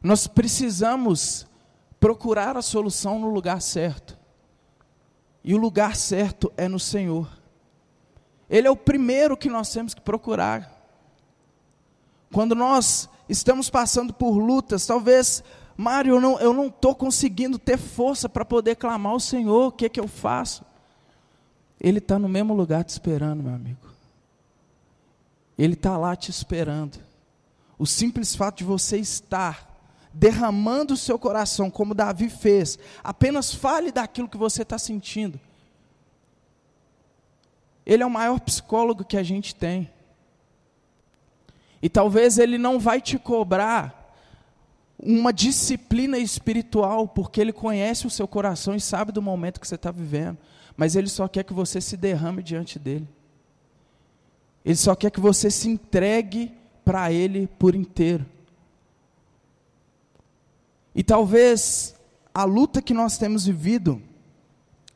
Nós 0.03 0.27
precisamos 0.27 1.47
procurar 1.99 2.59
a 2.59 2.63
solução 2.63 3.19
no 3.19 3.31
lugar 3.31 3.63
certo. 3.63 4.19
E 5.43 5.55
o 5.55 5.59
lugar 5.59 5.97
certo 5.97 6.53
é 6.59 6.69
no 6.69 6.79
Senhor. 6.79 7.27
Ele 8.55 8.69
é 8.69 8.71
o 8.71 8.77
primeiro 8.77 9.37
que 9.37 9.51
nós 9.51 9.73
temos 9.73 9.95
que 9.95 10.01
procurar. 10.01 10.73
Quando 12.33 12.55
nós 12.55 13.09
estamos 13.29 13.69
passando 13.69 14.15
por 14.15 14.39
lutas, 14.39 14.87
talvez, 14.87 15.43
Mário, 15.77 16.15
eu 16.39 16.55
não 16.55 16.69
estou 16.69 16.95
conseguindo 16.95 17.59
ter 17.59 17.77
força 17.77 18.29
para 18.29 18.45
poder 18.45 18.77
clamar 18.77 19.11
ao 19.11 19.19
Senhor, 19.19 19.67
o 19.67 19.73
que, 19.73 19.89
que 19.89 19.99
eu 19.99 20.07
faço? 20.07 20.65
Ele 21.81 21.99
está 21.99 22.17
no 22.17 22.29
mesmo 22.29 22.55
lugar 22.55 22.85
te 22.85 22.91
esperando, 22.91 23.43
meu 23.43 23.53
amigo. 23.53 23.89
Ele 25.59 25.75
está 25.75 25.99
lá 25.99 26.15
te 26.15 26.31
esperando. 26.31 27.01
O 27.77 27.85
simples 27.85 28.37
fato 28.37 28.59
de 28.59 28.65
você 28.65 28.99
estar 28.99 29.69
derramando 30.13 30.95
o 30.95 30.97
seu 30.97 31.19
coração, 31.19 31.73
como 31.73 31.93
Davi 31.93 32.29
fez, 32.29 32.79
apenas 33.03 33.53
fale 33.53 33.91
daquilo 33.91 34.29
que 34.29 34.37
você 34.37 34.63
está 34.63 34.79
sentindo 34.79 35.41
ele 37.87 38.03
é 38.03 38.07
o 38.07 38.11
maior 38.11 38.41
psicólogo 38.41 39.05
que 39.05 39.17
a 39.17 39.23
gente 39.23 39.55
tem. 39.55 39.91
E 41.83 41.89
talvez 41.89 42.39
ele 42.39 42.57
não 42.57 42.79
vai 42.79 43.01
te 43.01 43.19
cobrar 43.19 44.03
uma 44.99 45.33
disciplina 45.33 46.17
espiritual, 46.17 47.07
porque 47.07 47.41
ele 47.41 47.53
conhece 47.53 48.07
o 48.07 48.11
seu 48.11 48.27
coração 48.27 48.75
e 48.75 48.81
sabe 48.81 49.13
do 49.13 49.21
momento 49.21 49.61
que 49.61 49.69
você 49.69 49.75
está 49.75 49.91
vivendo. 49.91 50.39
Mas 50.77 50.97
ele 50.97 51.09
só 51.09 51.29
quer 51.29 51.45
que 51.45 51.53
você 51.53 51.81
se 51.81 51.97
derrame 51.97 52.43
diante 52.43 52.79
dele. 52.79 53.07
Ele 54.65 54.77
só 54.77 54.95
quer 54.95 55.11
que 55.11 55.21
você 55.21 55.51
se 55.51 55.69
entregue 55.69 56.53
para 56.85 57.13
ele 57.13 57.47
por 57.59 57.75
inteiro. 57.75 58.25
E 60.95 61.03
talvez 61.03 61.95
a 62.33 62.45
luta 62.45 62.81
que 62.81 62.95
nós 62.95 63.19
temos 63.19 63.45
vivido, 63.45 64.01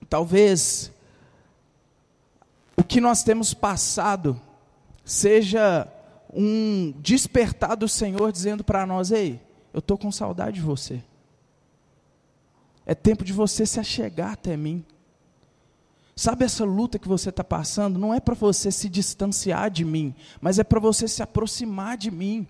talvez 0.09 0.91
o 2.79 2.85
que 2.85 3.01
nós 3.01 3.25
temos 3.25 3.53
passado 3.53 4.41
seja 5.05 5.89
um 6.33 6.95
despertar 7.01 7.77
do 7.77 7.89
Senhor 7.89 8.31
dizendo 8.31 8.63
para 8.63 8.87
nós: 8.87 9.11
ei, 9.11 9.41
eu 9.73 9.81
estou 9.81 9.99
com 9.99 10.13
saudade 10.13 10.57
de 10.57 10.63
você. 10.63 11.03
É 12.87 12.95
tempo 12.95 13.25
de 13.25 13.33
você 13.33 13.67
se 13.67 13.81
achegar 13.81 14.33
até 14.33 14.57
mim. 14.57 14.85
Sabe 16.15 16.45
essa 16.45 16.65
luta 16.65 16.99
que 16.99 17.09
você 17.09 17.31
está 17.31 17.43
passando? 17.43 17.99
Não 17.99 18.15
é 18.15 18.21
para 18.21 18.35
você 18.35 18.71
se 18.71 18.89
distanciar 18.89 19.71
de 19.71 19.85
mim, 19.85 20.15
mas 20.41 20.59
é 20.59 20.65
para 20.65 20.81
você 20.81 21.09
se 21.09 21.23
aproximar 21.23 21.97
de 21.97 22.11
mim. 22.13 22.47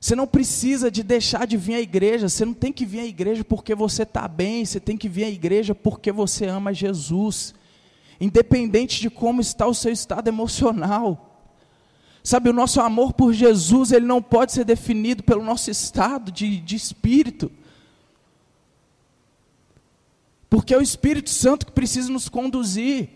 Você 0.00 0.14
não 0.14 0.26
precisa 0.26 0.88
de 0.88 1.02
deixar 1.02 1.46
de 1.46 1.56
vir 1.56 1.74
à 1.74 1.80
igreja, 1.80 2.28
você 2.28 2.44
não 2.44 2.54
tem 2.54 2.72
que 2.72 2.86
vir 2.86 3.00
à 3.00 3.06
igreja 3.06 3.42
porque 3.42 3.74
você 3.74 4.04
está 4.04 4.28
bem, 4.28 4.64
você 4.64 4.78
tem 4.78 4.96
que 4.96 5.08
vir 5.08 5.24
à 5.24 5.30
igreja 5.30 5.74
porque 5.74 6.12
você 6.12 6.46
ama 6.46 6.72
Jesus 6.72 7.54
independente 8.20 9.00
de 9.00 9.10
como 9.10 9.40
está 9.40 9.66
o 9.66 9.74
seu 9.74 9.92
estado 9.92 10.28
emocional. 10.28 11.26
Sabe, 12.22 12.50
o 12.50 12.52
nosso 12.52 12.80
amor 12.80 13.12
por 13.12 13.32
Jesus, 13.32 13.92
ele 13.92 14.04
não 14.04 14.20
pode 14.20 14.52
ser 14.52 14.64
definido 14.64 15.22
pelo 15.22 15.44
nosso 15.44 15.70
estado 15.70 16.32
de, 16.32 16.58
de 16.58 16.74
espírito. 16.74 17.50
Porque 20.50 20.74
é 20.74 20.78
o 20.78 20.82
Espírito 20.82 21.30
Santo 21.30 21.66
que 21.66 21.72
precisa 21.72 22.10
nos 22.10 22.28
conduzir. 22.28 23.10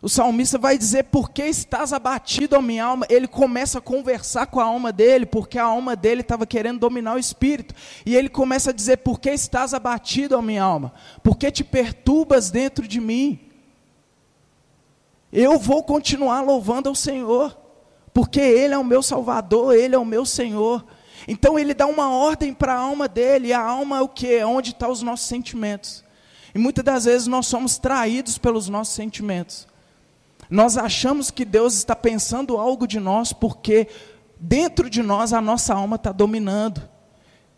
O 0.00 0.08
salmista 0.08 0.58
vai 0.58 0.78
dizer: 0.78 1.04
Por 1.04 1.30
que 1.30 1.42
estás 1.42 1.92
abatido, 1.92 2.54
a 2.54 2.62
minha 2.62 2.84
alma? 2.84 3.06
Ele 3.08 3.26
começa 3.26 3.78
a 3.78 3.82
conversar 3.82 4.46
com 4.46 4.60
a 4.60 4.64
alma 4.64 4.92
dele, 4.92 5.26
porque 5.26 5.58
a 5.58 5.64
alma 5.64 5.96
dele 5.96 6.20
estava 6.20 6.46
querendo 6.46 6.78
dominar 6.78 7.14
o 7.14 7.18
espírito. 7.18 7.74
E 8.06 8.14
ele 8.14 8.28
começa 8.28 8.70
a 8.70 8.72
dizer: 8.72 8.98
Por 8.98 9.18
que 9.18 9.30
estás 9.30 9.74
abatido, 9.74 10.36
a 10.36 10.42
minha 10.42 10.62
alma? 10.62 10.92
Por 11.22 11.36
que 11.36 11.50
te 11.50 11.64
perturbas 11.64 12.50
dentro 12.50 12.86
de 12.86 13.00
mim? 13.00 13.47
Eu 15.32 15.58
vou 15.58 15.82
continuar 15.82 16.40
louvando 16.40 16.88
ao 16.88 16.94
Senhor, 16.94 17.56
porque 18.12 18.40
Ele 18.40 18.74
é 18.74 18.78
o 18.78 18.84
meu 18.84 19.02
Salvador, 19.02 19.74
Ele 19.74 19.94
é 19.94 19.98
o 19.98 20.04
meu 20.04 20.24
Senhor. 20.24 20.84
Então 21.26 21.58
Ele 21.58 21.74
dá 21.74 21.86
uma 21.86 22.10
ordem 22.10 22.54
para 22.54 22.74
a 22.74 22.78
alma 22.78 23.06
dele, 23.06 23.48
e 23.48 23.52
a 23.52 23.60
alma 23.60 23.98
é 23.98 24.00
o 24.00 24.08
que? 24.08 24.34
É 24.34 24.46
onde 24.46 24.70
estão 24.70 24.90
os 24.90 25.02
nossos 25.02 25.26
sentimentos. 25.26 26.04
E 26.54 26.58
muitas 26.58 26.84
das 26.84 27.04
vezes 27.04 27.26
nós 27.26 27.46
somos 27.46 27.78
traídos 27.78 28.38
pelos 28.38 28.68
nossos 28.68 28.94
sentimentos. 28.94 29.68
Nós 30.48 30.78
achamos 30.78 31.30
que 31.30 31.44
Deus 31.44 31.74
está 31.74 31.94
pensando 31.94 32.56
algo 32.56 32.86
de 32.86 32.98
nós, 32.98 33.32
porque 33.32 33.86
dentro 34.40 34.88
de 34.88 35.02
nós 35.02 35.32
a 35.32 35.40
nossa 35.40 35.74
alma 35.74 35.96
está 35.96 36.10
dominando. 36.10 36.88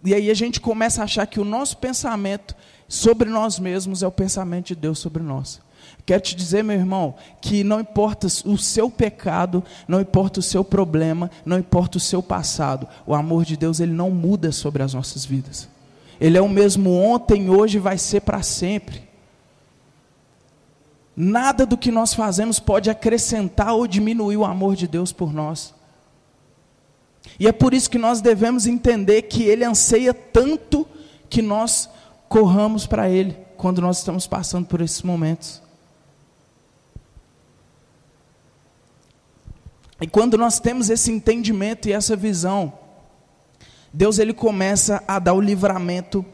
E 0.04 0.14
aí 0.14 0.30
a 0.30 0.34
gente 0.34 0.60
começa 0.60 1.00
a 1.00 1.04
achar 1.04 1.26
que 1.26 1.38
o 1.38 1.44
nosso 1.44 1.76
pensamento 1.76 2.56
sobre 2.88 3.28
nós 3.28 3.60
mesmos 3.60 4.02
é 4.02 4.06
o 4.06 4.12
pensamento 4.12 4.68
de 4.68 4.74
Deus 4.74 4.98
sobre 4.98 5.22
nós. 5.22 5.60
Quero 6.04 6.20
te 6.20 6.34
dizer, 6.34 6.64
meu 6.64 6.76
irmão, 6.76 7.14
que 7.40 7.62
não 7.62 7.80
importa 7.80 8.26
o 8.26 8.58
seu 8.58 8.90
pecado, 8.90 9.62
não 9.86 10.00
importa 10.00 10.40
o 10.40 10.42
seu 10.42 10.64
problema, 10.64 11.30
não 11.44 11.58
importa 11.58 11.98
o 11.98 12.00
seu 12.00 12.22
passado, 12.22 12.88
o 13.06 13.14
amor 13.14 13.44
de 13.44 13.56
Deus 13.56 13.80
ele 13.80 13.92
não 13.92 14.10
muda 14.10 14.52
sobre 14.52 14.82
as 14.82 14.94
nossas 14.94 15.24
vidas. 15.24 15.68
Ele 16.20 16.36
é 16.36 16.40
o 16.42 16.48
mesmo 16.48 16.92
ontem, 16.92 17.48
hoje 17.48 17.78
vai 17.78 17.96
ser 17.96 18.20
para 18.20 18.42
sempre. 18.42 19.08
Nada 21.16 21.66
do 21.66 21.76
que 21.76 21.90
nós 21.90 22.14
fazemos 22.14 22.58
pode 22.58 22.88
acrescentar 22.88 23.74
ou 23.74 23.86
diminuir 23.86 24.36
o 24.36 24.44
amor 24.44 24.76
de 24.76 24.86
Deus 24.86 25.12
por 25.12 25.32
nós. 25.32 25.74
E 27.38 27.46
é 27.46 27.52
por 27.52 27.74
isso 27.74 27.90
que 27.90 27.98
nós 27.98 28.20
devemos 28.20 28.66
entender 28.66 29.22
que 29.22 29.44
Ele 29.44 29.64
anseia 29.64 30.12
tanto 30.12 30.86
que 31.28 31.42
nós 31.42 31.88
corramos 32.28 32.86
para 32.86 33.08
Ele 33.08 33.36
quando 33.56 33.80
nós 33.80 33.98
estamos 33.98 34.26
passando 34.26 34.66
por 34.66 34.80
esses 34.80 35.02
momentos. 35.02 35.62
E 40.00 40.06
quando 40.06 40.38
nós 40.38 40.58
temos 40.58 40.88
esse 40.88 41.10
entendimento 41.12 41.88
e 41.88 41.92
essa 41.92 42.16
visão, 42.16 42.72
Deus 43.92 44.18
ele 44.18 44.32
começa 44.32 45.02
a 45.06 45.18
dar 45.18 45.34
o 45.34 45.40
livramento, 45.40 46.24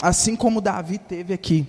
assim 0.00 0.34
como 0.34 0.60
Davi 0.60 0.98
teve 0.98 1.34
aqui. 1.34 1.66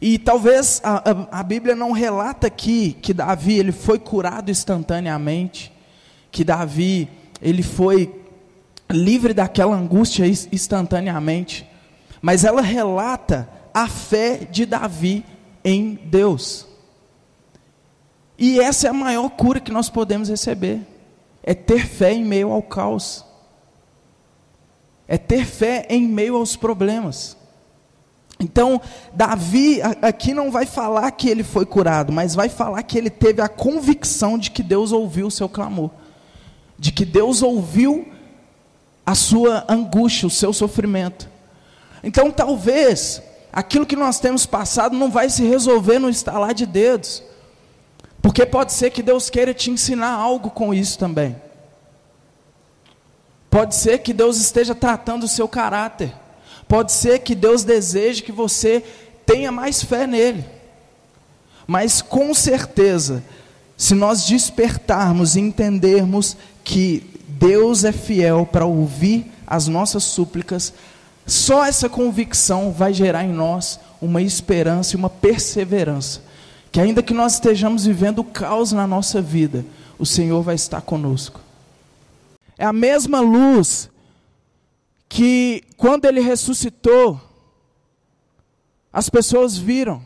E 0.00 0.18
talvez 0.18 0.80
a, 0.82 1.10
a, 1.10 1.40
a, 1.40 1.42
Bíblia 1.42 1.74
não 1.74 1.92
relata 1.92 2.46
aqui 2.46 2.96
que 3.02 3.12
Davi 3.12 3.58
ele 3.58 3.70
foi 3.70 3.98
curado 3.98 4.50
instantaneamente, 4.50 5.70
que 6.32 6.42
Davi 6.42 7.08
ele 7.42 7.62
foi 7.62 8.14
livre 8.90 9.34
daquela 9.34 9.76
angústia 9.76 10.26
instantaneamente, 10.26 11.68
mas 12.22 12.44
ela 12.44 12.62
relata 12.62 13.48
a 13.74 13.86
fé 13.86 14.48
de 14.50 14.64
Davi 14.64 15.24
em 15.62 15.98
Deus. 16.06 16.69
E 18.40 18.58
essa 18.58 18.86
é 18.86 18.90
a 18.90 18.94
maior 18.94 19.28
cura 19.28 19.60
que 19.60 19.70
nós 19.70 19.90
podemos 19.90 20.30
receber, 20.30 20.80
é 21.42 21.52
ter 21.52 21.86
fé 21.86 22.14
em 22.14 22.24
meio 22.24 22.50
ao 22.50 22.62
caos, 22.62 23.22
é 25.06 25.18
ter 25.18 25.44
fé 25.44 25.86
em 25.90 26.08
meio 26.08 26.36
aos 26.36 26.56
problemas. 26.56 27.36
Então, 28.40 28.80
Davi 29.12 29.82
aqui 30.00 30.32
não 30.32 30.50
vai 30.50 30.64
falar 30.64 31.10
que 31.10 31.28
ele 31.28 31.44
foi 31.44 31.66
curado, 31.66 32.10
mas 32.10 32.34
vai 32.34 32.48
falar 32.48 32.82
que 32.82 32.96
ele 32.96 33.10
teve 33.10 33.42
a 33.42 33.48
convicção 33.48 34.38
de 34.38 34.50
que 34.50 34.62
Deus 34.62 34.90
ouviu 34.90 35.26
o 35.26 35.30
seu 35.30 35.46
clamor, 35.46 35.90
de 36.78 36.92
que 36.92 37.04
Deus 37.04 37.42
ouviu 37.42 38.10
a 39.04 39.14
sua 39.14 39.66
angústia, 39.68 40.26
o 40.26 40.30
seu 40.30 40.54
sofrimento. 40.54 41.28
Então, 42.02 42.30
talvez 42.30 43.22
aquilo 43.52 43.84
que 43.84 43.96
nós 43.96 44.18
temos 44.18 44.46
passado 44.46 44.96
não 44.96 45.10
vai 45.10 45.28
se 45.28 45.44
resolver 45.44 45.98
no 45.98 46.08
estalar 46.08 46.54
de 46.54 46.64
dedos, 46.64 47.22
porque 48.22 48.44
pode 48.44 48.72
ser 48.72 48.90
que 48.90 49.02
Deus 49.02 49.30
queira 49.30 49.54
te 49.54 49.70
ensinar 49.70 50.12
algo 50.12 50.50
com 50.50 50.74
isso 50.74 50.98
também. 50.98 51.36
Pode 53.48 53.74
ser 53.74 53.98
que 53.98 54.12
Deus 54.12 54.38
esteja 54.38 54.74
tratando 54.74 55.24
o 55.24 55.28
seu 55.28 55.48
caráter. 55.48 56.12
Pode 56.68 56.92
ser 56.92 57.18
que 57.20 57.34
Deus 57.34 57.64
deseje 57.64 58.22
que 58.22 58.30
você 58.30 58.84
tenha 59.26 59.50
mais 59.50 59.82
fé 59.82 60.06
nele. 60.06 60.44
Mas 61.66 62.00
com 62.00 62.32
certeza, 62.32 63.24
se 63.76 63.94
nós 63.94 64.24
despertarmos 64.26 65.34
e 65.34 65.40
entendermos 65.40 66.36
que 66.62 67.10
Deus 67.26 67.84
é 67.84 67.92
fiel 67.92 68.46
para 68.46 68.66
ouvir 68.66 69.32
as 69.46 69.66
nossas 69.66 70.04
súplicas, 70.04 70.72
só 71.26 71.64
essa 71.64 71.88
convicção 71.88 72.70
vai 72.70 72.92
gerar 72.92 73.24
em 73.24 73.32
nós 73.32 73.80
uma 74.00 74.22
esperança 74.22 74.94
e 74.94 74.98
uma 74.98 75.10
perseverança. 75.10 76.22
Que 76.70 76.80
ainda 76.80 77.02
que 77.02 77.12
nós 77.12 77.34
estejamos 77.34 77.84
vivendo 77.84 78.20
o 78.20 78.24
caos 78.24 78.72
na 78.72 78.86
nossa 78.86 79.20
vida, 79.20 79.64
o 79.98 80.06
Senhor 80.06 80.42
vai 80.42 80.54
estar 80.54 80.80
conosco. 80.80 81.40
É 82.56 82.64
a 82.64 82.72
mesma 82.72 83.20
luz 83.20 83.90
que 85.08 85.64
quando 85.76 86.04
ele 86.04 86.20
ressuscitou, 86.20 87.20
as 88.92 89.08
pessoas 89.08 89.56
viram. 89.56 90.04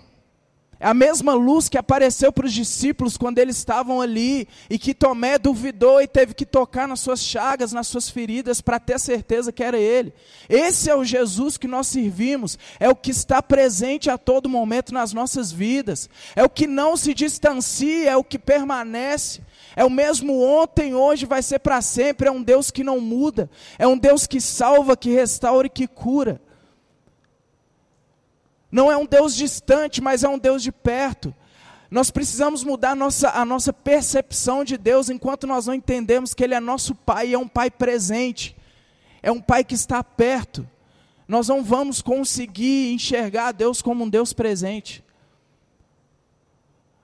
A 0.85 0.93
mesma 0.93 1.33
luz 1.33 1.67
que 1.67 1.79
apareceu 1.79 2.31
para 2.31 2.45
os 2.45 2.53
discípulos 2.53 3.17
quando 3.17 3.39
eles 3.39 3.57
estavam 3.57 4.03
ali 4.03 4.47
e 4.69 4.79
que 4.79 4.93
Tomé 4.93 5.39
duvidou 5.39 6.03
e 6.03 6.07
teve 6.07 6.35
que 6.35 6.45
tocar 6.45 6.87
nas 6.87 7.01
suas 7.01 7.23
chagas, 7.23 7.73
nas 7.73 7.87
suas 7.87 8.11
feridas, 8.11 8.61
para 8.61 8.79
ter 8.79 9.01
certeza 9.01 9.51
que 9.51 9.65
era 9.65 9.79
ele. 9.79 10.13
Esse 10.47 10.91
é 10.91 10.95
o 10.95 11.03
Jesus 11.03 11.57
que 11.57 11.67
nós 11.67 11.87
servimos, 11.87 12.59
é 12.79 12.87
o 12.87 12.95
que 12.95 13.11
está 13.11 13.43
presente 13.43 14.11
a 14.11 14.19
todo 14.19 14.47
momento 14.47 14.93
nas 14.93 15.15
nossas 15.15 15.51
vidas, 15.51 16.11
é 16.37 16.45
o 16.45 16.51
que 16.51 16.67
não 16.67 16.99
se 16.99 17.15
distancia, 17.15 18.11
é 18.11 18.17
o 18.17 18.23
que 18.23 18.39
permanece. 18.39 19.41
É 19.75 19.85
o 19.85 19.91
mesmo 19.91 20.41
ontem, 20.41 20.95
hoje, 20.95 21.25
vai 21.25 21.43
ser 21.43 21.61
para 21.61 21.81
sempre. 21.81 22.29
É 22.29 22.31
um 22.31 22.43
Deus 22.43 22.71
que 22.71 22.85
não 22.85 23.01
muda. 23.01 23.51
É 23.79 23.87
um 23.87 23.97
Deus 23.97 24.27
que 24.27 24.41
salva, 24.41 24.97
que 24.97 25.11
restaura 25.11 25.67
e 25.67 25.71
que 25.71 25.87
cura. 25.87 26.41
Não 28.75 28.91
é 28.91 28.97
um 28.97 29.07
Deus 29.07 29.37
distante, 29.37 30.01
mas 30.01 30.25
é 30.25 30.29
um 30.29 30.37
Deus 30.37 30.61
de 30.61 30.73
perto. 30.73 31.33
Nós 31.89 32.11
precisamos 32.11 32.65
mudar 32.65 32.91
a 32.91 32.95
nossa, 32.97 33.31
a 33.31 33.45
nossa 33.45 33.73
percepção 33.73 34.65
de 34.65 34.77
Deus 34.77 35.09
enquanto 35.09 35.47
nós 35.47 35.69
não 35.69 35.75
entendemos 35.75 36.35
que 36.35 36.43
Ele 36.43 36.55
é 36.55 36.59
nosso 36.59 36.93
Pai 36.93 37.29
e 37.29 37.35
é 37.35 37.39
um 37.39 37.47
Pai 37.47 37.71
presente. 37.71 38.57
É 39.23 39.31
um 39.31 39.41
Pai 39.41 39.63
que 39.63 39.77
está 39.77 40.03
perto. 40.03 40.69
Nós 41.29 41.47
não 41.47 41.63
vamos 41.63 42.03
conseguir 42.03 42.93
enxergar 42.93 43.53
Deus 43.53 43.81
como 43.81 44.03
um 44.03 44.09
Deus 44.09 44.33
presente. 44.33 45.05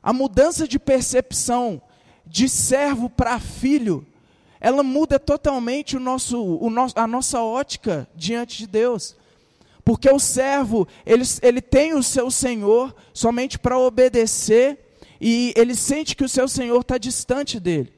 A 0.02 0.12
mudança 0.12 0.66
de 0.66 0.76
percepção 0.76 1.80
de 2.26 2.48
servo 2.48 3.09
para 3.09 3.38
filho, 3.38 4.04
ela 4.61 4.83
muda 4.83 5.20
totalmente 5.20 5.96
o 5.96 6.00
nosso, 6.00 6.42
o 6.42 6.68
nosso, 6.68 6.98
a 6.98 7.06
nossa 7.06 7.40
ótica 7.40 8.09
diante 8.16 8.59
de 8.59 8.66
Deus. 8.66 9.19
Porque 9.90 10.09
o 10.09 10.20
servo, 10.20 10.87
ele, 11.05 11.24
ele 11.42 11.61
tem 11.61 11.94
o 11.94 12.03
seu 12.03 12.31
senhor 12.31 12.94
somente 13.12 13.59
para 13.59 13.76
obedecer 13.76 14.79
e 15.20 15.53
ele 15.57 15.74
sente 15.74 16.14
que 16.14 16.22
o 16.22 16.29
seu 16.29 16.46
senhor 16.46 16.81
está 16.81 16.96
distante 16.96 17.59
dele. 17.59 17.92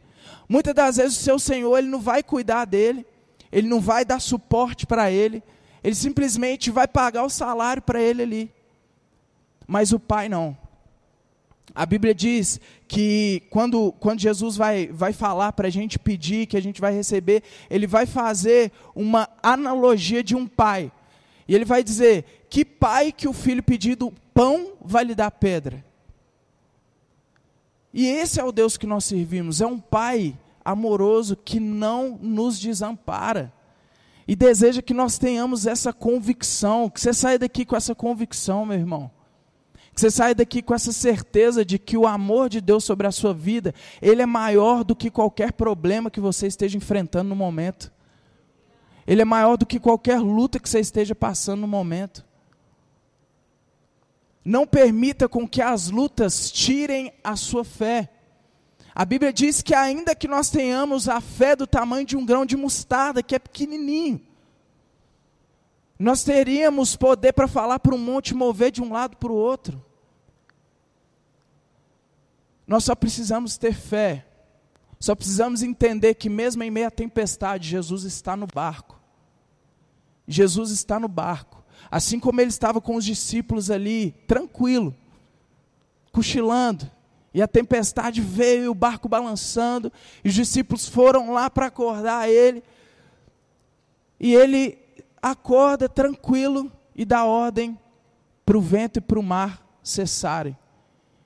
Muitas 0.48 0.72
das 0.74 0.96
vezes 0.96 1.18
o 1.18 1.22
seu 1.22 1.38
senhor 1.38 1.76
ele 1.76 1.88
não 1.88 2.00
vai 2.00 2.22
cuidar 2.22 2.64
dele, 2.64 3.04
ele 3.52 3.68
não 3.68 3.78
vai 3.78 4.06
dar 4.06 4.22
suporte 4.22 4.86
para 4.86 5.10
ele, 5.10 5.42
ele 5.84 5.94
simplesmente 5.94 6.70
vai 6.70 6.88
pagar 6.88 7.24
o 7.24 7.28
salário 7.28 7.82
para 7.82 8.00
ele 8.00 8.22
ali. 8.22 8.50
Mas 9.66 9.92
o 9.92 10.00
pai 10.00 10.30
não. 10.30 10.56
A 11.74 11.84
Bíblia 11.84 12.14
diz 12.14 12.58
que 12.88 13.42
quando, 13.50 13.92
quando 14.00 14.18
Jesus 14.18 14.56
vai, 14.56 14.86
vai 14.86 15.12
falar 15.12 15.52
para 15.52 15.68
a 15.68 15.70
gente 15.70 15.98
pedir, 15.98 16.46
que 16.46 16.56
a 16.56 16.62
gente 16.62 16.80
vai 16.80 16.94
receber, 16.94 17.42
ele 17.68 17.86
vai 17.86 18.06
fazer 18.06 18.72
uma 18.94 19.28
analogia 19.42 20.24
de 20.24 20.34
um 20.34 20.46
pai. 20.46 20.90
E 21.52 21.54
ele 21.54 21.66
vai 21.66 21.84
dizer: 21.84 22.46
Que 22.48 22.64
pai 22.64 23.12
que 23.12 23.28
o 23.28 23.32
filho 23.34 23.62
pedido 23.62 24.10
pão 24.32 24.72
vai 24.80 25.04
lhe 25.04 25.14
dar 25.14 25.30
pedra? 25.30 25.84
E 27.92 28.06
esse 28.06 28.40
é 28.40 28.44
o 28.44 28.50
Deus 28.50 28.78
que 28.78 28.86
nós 28.86 29.04
servimos, 29.04 29.60
é 29.60 29.66
um 29.66 29.78
pai 29.78 30.34
amoroso 30.64 31.36
que 31.36 31.60
não 31.60 32.18
nos 32.22 32.58
desampara. 32.58 33.52
E 34.26 34.34
deseja 34.34 34.80
que 34.80 34.94
nós 34.94 35.18
tenhamos 35.18 35.66
essa 35.66 35.92
convicção, 35.92 36.88
que 36.88 36.98
você 36.98 37.12
saia 37.12 37.38
daqui 37.38 37.66
com 37.66 37.76
essa 37.76 37.94
convicção, 37.94 38.64
meu 38.64 38.78
irmão 38.78 39.10
que 39.94 40.00
você 40.00 40.10
saia 40.10 40.34
daqui 40.34 40.62
com 40.62 40.74
essa 40.74 40.90
certeza 40.90 41.66
de 41.66 41.78
que 41.78 41.98
o 41.98 42.06
amor 42.06 42.48
de 42.48 42.62
Deus 42.62 42.82
sobre 42.82 43.06
a 43.06 43.12
sua 43.12 43.34
vida, 43.34 43.74
ele 44.00 44.22
é 44.22 44.26
maior 44.26 44.82
do 44.84 44.96
que 44.96 45.10
qualquer 45.10 45.52
problema 45.52 46.10
que 46.10 46.18
você 46.18 46.46
esteja 46.46 46.78
enfrentando 46.78 47.28
no 47.28 47.36
momento. 47.36 47.92
Ele 49.06 49.22
é 49.22 49.24
maior 49.24 49.56
do 49.56 49.66
que 49.66 49.80
qualquer 49.80 50.20
luta 50.20 50.60
que 50.60 50.68
você 50.68 50.80
esteja 50.80 51.14
passando 51.14 51.60
no 51.60 51.68
momento. 51.68 52.24
Não 54.44 54.66
permita 54.66 55.28
com 55.28 55.46
que 55.46 55.62
as 55.62 55.90
lutas 55.90 56.50
tirem 56.50 57.12
a 57.22 57.36
sua 57.36 57.64
fé. 57.64 58.10
A 58.94 59.04
Bíblia 59.04 59.32
diz 59.32 59.62
que 59.62 59.74
ainda 59.74 60.14
que 60.14 60.28
nós 60.28 60.50
tenhamos 60.50 61.08
a 61.08 61.20
fé 61.20 61.56
do 61.56 61.66
tamanho 61.66 62.04
de 62.04 62.16
um 62.16 62.26
grão 62.26 62.44
de 62.44 62.56
mostarda, 62.56 63.22
que 63.22 63.34
é 63.34 63.38
pequenininho, 63.38 64.20
nós 65.98 66.24
teríamos 66.24 66.96
poder 66.96 67.32
para 67.32 67.46
falar 67.46 67.78
para 67.78 67.94
um 67.94 67.98
monte 67.98 68.34
mover 68.34 68.72
de 68.72 68.82
um 68.82 68.92
lado 68.92 69.16
para 69.16 69.30
o 69.30 69.36
outro. 69.36 69.82
Nós 72.66 72.84
só 72.84 72.94
precisamos 72.94 73.56
ter 73.56 73.72
fé. 73.72 74.26
Só 75.02 75.16
precisamos 75.16 75.64
entender 75.64 76.14
que 76.14 76.28
mesmo 76.28 76.62
em 76.62 76.70
meio 76.70 76.86
à 76.86 76.90
tempestade, 76.90 77.68
Jesus 77.68 78.04
está 78.04 78.36
no 78.36 78.46
barco. 78.46 79.00
Jesus 80.28 80.70
está 80.70 81.00
no 81.00 81.08
barco. 81.08 81.64
Assim 81.90 82.20
como 82.20 82.40
ele 82.40 82.50
estava 82.50 82.80
com 82.80 82.94
os 82.94 83.04
discípulos 83.04 83.68
ali, 83.68 84.12
tranquilo, 84.28 84.94
cochilando. 86.12 86.88
E 87.34 87.42
a 87.42 87.48
tempestade 87.48 88.20
veio, 88.20 88.70
o 88.70 88.76
barco 88.76 89.08
balançando, 89.08 89.92
e 90.22 90.28
os 90.28 90.34
discípulos 90.34 90.88
foram 90.88 91.32
lá 91.32 91.50
para 91.50 91.66
acordar 91.66 92.30
ele. 92.30 92.62
E 94.20 94.32
ele 94.32 94.78
acorda 95.20 95.88
tranquilo 95.88 96.70
e 96.94 97.04
dá 97.04 97.24
ordem 97.24 97.76
para 98.46 98.56
o 98.56 98.60
vento 98.60 98.98
e 98.98 99.00
para 99.00 99.18
o 99.18 99.22
mar 99.22 99.66
cessarem. 99.82 100.56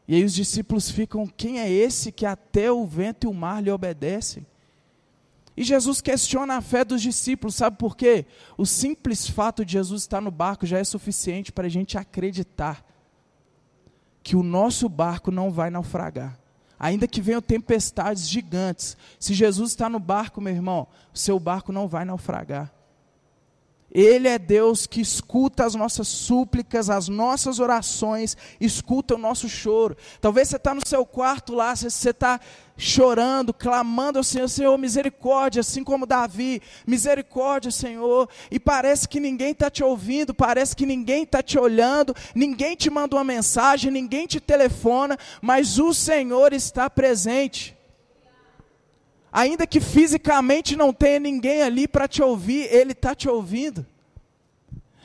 E 0.09 0.15
aí 0.15 0.25
os 0.25 0.35
discípulos 0.35 0.91
ficam: 0.91 1.27
quem 1.27 1.61
é 1.61 1.71
esse 1.71 2.13
que 2.13 2.25
até 2.25 2.71
o 2.71 2.87
vento 2.87 3.25
e 3.25 3.29
o 3.29 3.35
mar 3.35 3.63
lhe 3.63 3.71
obedecem? 3.71 4.47
E 5.57 5.65
Jesus 5.65 6.03
questiona 6.03 6.57
a 6.57 6.61
fé 6.61 6.85
dos 6.85 7.01
discípulos, 7.01 7.55
sabe 7.55 7.79
por 7.79 7.97
quê? 7.97 8.27
O 8.59 8.67
simples 8.67 9.27
fato 9.27 9.65
de 9.65 9.73
Jesus 9.73 10.03
estar 10.03 10.21
no 10.21 10.31
barco 10.31 10.67
já 10.67 10.79
é 10.79 10.85
suficiente 10.85 11.51
para 11.51 11.67
a 11.67 11.71
gente 11.71 11.97
acreditar 11.97 12.85
que 14.23 14.37
o 14.37 14.43
nosso 14.43 14.87
barco 14.89 15.31
não 15.31 15.51
vai 15.51 15.71
naufragar. 15.71 16.39
Ainda 16.79 17.09
que 17.09 17.23
venham 17.23 17.41
tempestades 17.41 18.29
gigantes, 18.29 18.99
se 19.19 19.33
Jesus 19.33 19.71
está 19.71 19.89
no 19.89 19.99
barco, 19.99 20.43
meu 20.43 20.53
irmão, 20.53 20.87
o 21.15 21.19
seu 21.19 21.41
barco 21.41 21.73
não 21.73 21.89
vai 21.89 22.05
naufragar. 22.05 22.71
Ele 23.97 24.29
é 24.29 24.39
Deus 24.39 24.87
que 24.87 25.01
escuta 25.01 25.65
as 25.65 25.75
nossas 25.75 26.07
súplicas, 26.07 26.91
as 26.91 27.09
nossas 27.09 27.59
orações, 27.59 28.37
escuta 28.61 29.15
o 29.15 29.19
nosso 29.19 29.49
choro. 29.49 29.97
Talvez 30.21 30.49
você 30.49 30.57
está 30.57 30.75
no 30.75 30.87
seu 30.87 31.07
quarto 31.07 31.55
lá, 31.55 31.75
você 31.75 32.11
está 32.11 32.39
chorando, 32.77 33.55
clamando 33.55 34.19
ao 34.19 34.23
Senhor, 34.23 34.49
Senhor, 34.49 34.77
misericórdia, 34.77 35.61
assim 35.61 35.83
como 35.83 36.05
Davi, 36.05 36.61
misericórdia, 36.87 37.71
Senhor. 37.71 38.29
E 38.51 38.61
parece 38.61 39.09
que 39.09 39.19
ninguém 39.19 39.53
está 39.53 39.71
te 39.71 39.83
ouvindo, 39.83 40.35
parece 40.35 40.77
que 40.77 40.85
ninguém 40.85 41.23
está 41.23 41.43
te 41.43 41.59
olhando, 41.59 42.15
ninguém 42.35 42.77
te 42.77 42.91
manda 42.91 43.17
uma 43.17 43.25
mensagem, 43.25 43.91
ninguém 43.91 44.27
te 44.27 44.41
telefona, 44.41 45.19
mas 45.41 45.79
o 45.79 45.95
Senhor 45.95 46.53
está 46.53 46.91
presente. 46.91 47.76
Ainda 49.37 49.67
que 49.67 49.83
fisicamente 49.83 50.75
não 50.77 50.95
tenha 50.95 51.21
ninguém 51.21 51.61
ali 51.61 51.87
para 51.87 52.09
te 52.09 52.23
ouvir, 52.23 52.73
Ele 52.73 52.93
está 52.93 53.15
te 53.15 53.29
ouvindo. 53.29 53.85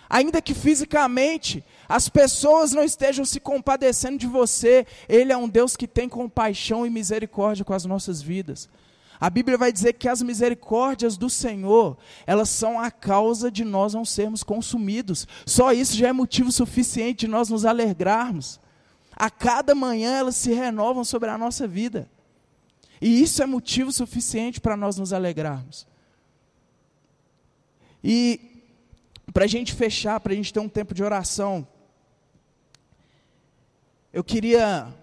Ainda 0.10 0.42
que 0.42 0.54
fisicamente 0.54 1.62
as 1.90 2.08
pessoas 2.08 2.72
não 2.72 2.82
estejam 2.82 3.26
se 3.26 3.42
compadecendo 3.42 4.18
de 4.18 4.28
você, 4.28 4.88
Ele 5.10 5.34
é 5.34 5.38
um 5.38 5.50
Deus 5.50 5.76
que 5.76 5.86
tem 5.86 6.08
compaixão 6.08 6.86
e 6.86 6.90
misericórdia 6.90 7.66
com 7.66 7.74
as 7.74 7.84
nossas 7.84 8.22
vidas. 8.22 8.70
A 9.20 9.30
Bíblia 9.30 9.58
vai 9.58 9.70
dizer 9.70 9.96
que 9.96 10.08
as 10.08 10.22
misericórdias 10.22 11.18
do 11.18 11.30
Senhor, 11.30 11.98
elas 12.26 12.48
são 12.48 12.80
a 12.80 12.90
causa 12.90 13.52
de 13.52 13.66
nós 13.66 13.94
não 13.94 14.06
sermos 14.06 14.44
consumidos. 14.44 15.28
Só 15.46 15.74
isso 15.74 15.98
já 15.98 16.08
é 16.08 16.14
motivo 16.14 16.54
suficiente 16.54 17.26
de 17.26 17.28
nós 17.28 17.50
nos 17.50 17.66
alegrarmos. 17.66 18.62
A 19.14 19.30
cada 19.30 19.76
manhã 19.76 20.14
elas 20.14 20.38
se 20.38 20.54
renovam 20.54 21.04
sobre 21.04 21.30
a 21.30 21.38
nossa 21.38 21.68
vida. 21.68 22.10
E 23.02 23.22
isso 23.22 23.42
é 23.42 23.48
motivo 23.48 23.92
suficiente 23.92 24.62
para 24.62 24.78
nós 24.78 24.98
nos 24.98 25.12
alegrarmos. 25.12 25.88
E 28.04 28.40
para 29.34 29.46
a 29.46 29.48
gente 29.48 29.74
fechar, 29.74 30.20
para 30.20 30.34
a 30.34 30.36
gente 30.36 30.54
ter 30.54 30.60
um 30.60 30.70
tempo 30.70 30.94
de 30.94 31.04
oração, 31.04 31.68
eu 34.14 34.24
queria 34.24 34.94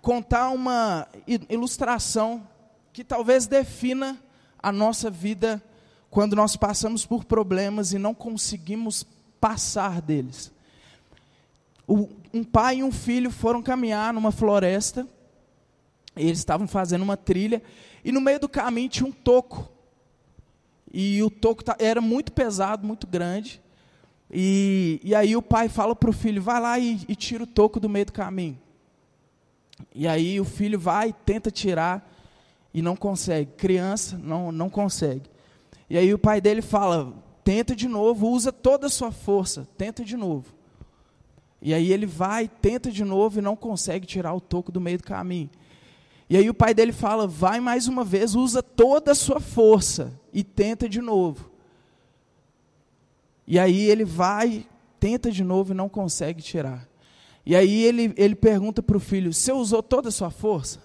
contar 0.00 0.48
uma 0.50 1.06
ilustração 1.48 2.48
que 2.92 3.04
talvez 3.04 3.46
defina 3.46 4.18
a 4.58 4.72
nossa 4.72 5.10
vida 5.10 5.62
quando 6.10 6.36
nós 6.36 6.56
passamos 6.56 7.04
por 7.04 7.24
problemas 7.24 7.92
e 7.92 7.98
não 7.98 8.14
conseguimos 8.14 9.04
passar 9.38 10.00
deles. 10.00 10.50
um 12.32 12.44
pai 12.44 12.76
e 12.76 12.84
um 12.84 12.92
filho 12.92 13.30
foram 13.30 13.62
caminhar 13.62 14.14
numa 14.14 14.30
floresta 14.30 15.06
eles 16.16 16.38
estavam 16.38 16.66
fazendo 16.66 17.02
uma 17.02 17.16
trilha 17.16 17.62
e 18.04 18.12
no 18.12 18.20
meio 18.20 18.38
do 18.38 18.48
caminho 18.48 18.88
tinha 18.88 19.08
um 19.08 19.12
toco. 19.12 19.68
E 20.92 21.22
o 21.22 21.30
toco 21.30 21.64
era 21.78 22.00
muito 22.00 22.32
pesado, 22.32 22.86
muito 22.86 23.06
grande. 23.06 23.60
E, 24.30 25.00
e 25.02 25.14
aí 25.14 25.36
o 25.36 25.42
pai 25.42 25.68
fala 25.68 25.94
para 25.96 26.10
o 26.10 26.12
filho: 26.12 26.40
vai 26.40 26.60
lá 26.60 26.78
e, 26.78 27.00
e 27.08 27.16
tira 27.16 27.42
o 27.42 27.46
toco 27.46 27.80
do 27.80 27.88
meio 27.88 28.06
do 28.06 28.12
caminho. 28.12 28.58
E 29.94 30.06
aí 30.06 30.40
o 30.40 30.44
filho 30.44 30.78
vai, 30.78 31.12
tenta 31.12 31.50
tirar 31.50 32.08
e 32.72 32.80
não 32.80 32.94
consegue. 32.94 33.52
Criança 33.56 34.18
não, 34.22 34.52
não 34.52 34.70
consegue. 34.70 35.28
E 35.90 35.98
aí 35.98 36.14
o 36.14 36.18
pai 36.18 36.40
dele 36.40 36.62
fala: 36.62 37.12
tenta 37.42 37.74
de 37.74 37.88
novo, 37.88 38.28
usa 38.28 38.52
toda 38.52 38.86
a 38.86 38.90
sua 38.90 39.10
força, 39.10 39.66
tenta 39.76 40.04
de 40.04 40.16
novo. 40.16 40.54
E 41.60 41.72
aí 41.72 41.92
ele 41.92 42.06
vai, 42.06 42.46
tenta 42.46 42.90
de 42.90 43.04
novo 43.04 43.38
e 43.38 43.42
não 43.42 43.56
consegue 43.56 44.06
tirar 44.06 44.34
o 44.34 44.40
toco 44.40 44.70
do 44.70 44.80
meio 44.80 44.98
do 44.98 45.04
caminho. 45.04 45.50
E 46.34 46.36
aí 46.36 46.50
o 46.50 46.54
pai 46.54 46.74
dele 46.74 46.90
fala: 46.90 47.28
vai 47.28 47.60
mais 47.60 47.86
uma 47.86 48.02
vez, 48.02 48.34
usa 48.34 48.60
toda 48.60 49.12
a 49.12 49.14
sua 49.14 49.38
força 49.38 50.20
e 50.32 50.42
tenta 50.42 50.88
de 50.88 51.00
novo. 51.00 51.48
E 53.46 53.56
aí 53.56 53.88
ele 53.88 54.04
vai, 54.04 54.66
tenta 54.98 55.30
de 55.30 55.44
novo 55.44 55.72
e 55.72 55.76
não 55.76 55.88
consegue 55.88 56.42
tirar. 56.42 56.88
E 57.46 57.54
aí 57.54 57.84
ele, 57.84 58.12
ele 58.16 58.34
pergunta 58.34 58.82
para 58.82 58.96
o 58.96 59.00
filho: 59.00 59.32
Você 59.32 59.52
usou 59.52 59.80
toda 59.80 60.08
a 60.08 60.10
sua 60.10 60.28
força? 60.28 60.82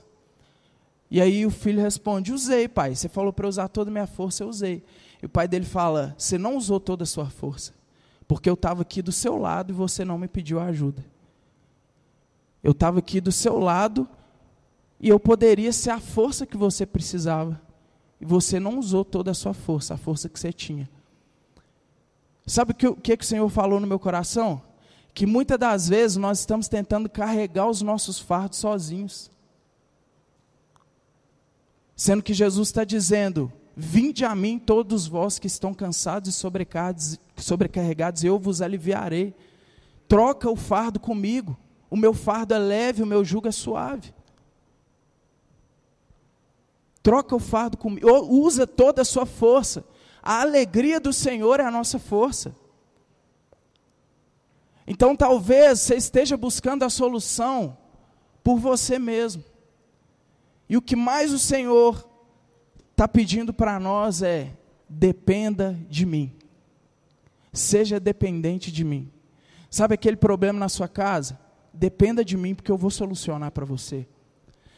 E 1.10 1.20
aí 1.20 1.48
o 1.48 1.50
filho 1.50 1.82
responde: 1.82 2.32
Usei, 2.32 2.68
pai. 2.68 2.94
Você 2.94 3.10
falou 3.10 3.34
para 3.34 3.48
usar 3.48 3.70
toda 3.70 3.90
a 3.90 3.92
minha 3.92 4.06
força, 4.06 4.44
eu 4.44 4.50
usei. 4.50 4.84
E 5.20 5.26
o 5.26 5.30
pai 5.30 5.48
dele 5.48 5.66
fala: 5.66 6.14
Você 6.16 6.38
não 6.38 6.58
usou 6.58 6.80
toda 6.80 7.02
a 7.02 7.08
sua 7.08 7.26
força, 7.26 7.74
porque 8.28 8.48
eu 8.48 8.54
estava 8.54 8.84
aqui 8.84 9.02
do 9.02 9.12
seu 9.12 9.36
lado 9.36 9.72
e 9.72 9.76
você 9.76 10.06
não 10.06 10.20
me 10.20 10.28
pediu 10.28 10.60
ajuda. 10.60 11.04
Eu 12.64 12.74
estava 12.74 13.00
aqui 13.00 13.20
do 13.20 13.32
seu 13.32 13.58
lado 13.58 14.08
e 15.00 15.08
eu 15.08 15.20
poderia 15.20 15.72
ser 15.72 15.92
a 15.92 16.00
força 16.00 16.46
que 16.46 16.58
você 16.58 16.86
precisava. 16.86 17.62
E 18.20 18.26
você 18.26 18.60
não 18.60 18.78
usou 18.78 19.06
toda 19.06 19.32
a 19.32 19.34
sua 19.34 19.54
força, 19.54 19.94
a 19.94 19.98
força 19.98 20.28
que 20.28 20.40
você 20.40 20.52
tinha. 20.52 20.90
Sabe 22.46 22.72
o 22.72 22.76
que, 22.76 22.94
que, 22.96 23.18
que 23.18 23.24
o 23.24 23.28
Senhor 23.28 23.48
falou 23.50 23.80
no 23.80 23.88
meu 23.88 24.00
coração? 24.00 24.62
Que 25.14 25.26
muitas 25.26 25.58
das 25.58 25.88
vezes 25.88 26.18
nós 26.18 26.40
estamos 26.40 26.68
tentando 26.68 27.08
carregar 27.10 27.70
os 27.70 27.82
nossos 27.82 28.20
fardos 28.20 28.60
sozinhos. 28.60 29.32
Sendo 31.96 32.24
que 32.24 32.34
Jesus 32.34 32.70
está 32.70 32.84
dizendo: 32.84 33.52
Vinde 33.76 34.26
a 34.26 34.36
mim 34.36 34.60
todos 34.60 35.08
vós 35.08 35.40
que 35.40 35.48
estão 35.48 35.74
cansados 35.74 36.30
e 36.30 37.42
sobrecarregados, 37.42 38.24
eu 38.24 38.38
vos 38.38 38.62
aliviarei. 38.62 39.34
Troca 40.08 40.50
o 40.50 40.56
fardo 40.56 41.00
comigo. 41.00 41.58
O 41.90 41.96
meu 41.96 42.14
fardo 42.14 42.54
é 42.54 42.58
leve, 42.58 43.02
o 43.02 43.08
meu 43.08 43.24
jugo 43.24 43.48
é 43.48 43.52
suave. 43.52 44.14
Troca 47.10 47.36
o 47.36 47.40
fardo 47.40 47.76
comigo, 47.76 48.08
usa 48.30 48.68
toda 48.68 49.02
a 49.02 49.06
sua 49.06 49.26
força. 49.26 49.84
A 50.22 50.42
alegria 50.42 51.00
do 51.00 51.12
Senhor 51.12 51.60
é 51.60 51.64
a 51.64 51.72
nossa 51.72 51.98
força. 51.98 52.56
Então 54.86 55.16
talvez 55.16 55.80
você 55.80 55.96
esteja 55.96 56.38
buscando 56.38 56.86
a 56.86 56.90
solução 56.92 57.76
por 58.44 58.60
você 58.60 59.00
mesmo. 59.00 59.44
E 60.70 60.78
o 60.78 60.84
que 60.84 60.96
mais 60.96 61.34
o 61.34 61.40
Senhor 61.40 62.08
está 62.92 63.08
pedindo 63.08 63.52
para 63.52 63.80
nós 63.80 64.22
é: 64.22 64.56
dependa 64.88 65.76
de 65.90 66.06
mim. 66.06 66.32
Seja 67.52 68.00
dependente 68.00 68.72
de 68.72 68.84
mim. 68.84 69.12
Sabe 69.68 69.96
aquele 69.96 70.16
problema 70.16 70.60
na 70.60 70.70
sua 70.70 70.88
casa? 70.88 71.40
Dependa 71.74 72.24
de 72.24 72.38
mim, 72.38 72.54
porque 72.54 72.72
eu 72.72 72.78
vou 72.78 72.92
solucionar 72.92 73.52
para 73.52 73.66
você. 73.66 74.08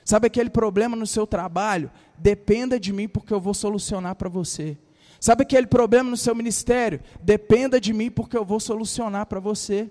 Sabe 0.03 0.27
aquele 0.27 0.49
problema 0.49 0.95
no 0.95 1.05
seu 1.05 1.27
trabalho? 1.27 1.91
Dependa 2.17 2.79
de 2.79 2.91
mim 2.91 3.07
porque 3.07 3.33
eu 3.33 3.39
vou 3.39 3.53
solucionar 3.53 4.15
para 4.15 4.29
você. 4.29 4.77
Sabe 5.19 5.43
aquele 5.43 5.67
problema 5.67 6.09
no 6.09 6.17
seu 6.17 6.33
ministério? 6.33 6.99
Dependa 7.21 7.79
de 7.79 7.93
mim 7.93 8.09
porque 8.09 8.35
eu 8.35 8.43
vou 8.43 8.59
solucionar 8.59 9.27
para 9.27 9.39
você. 9.39 9.89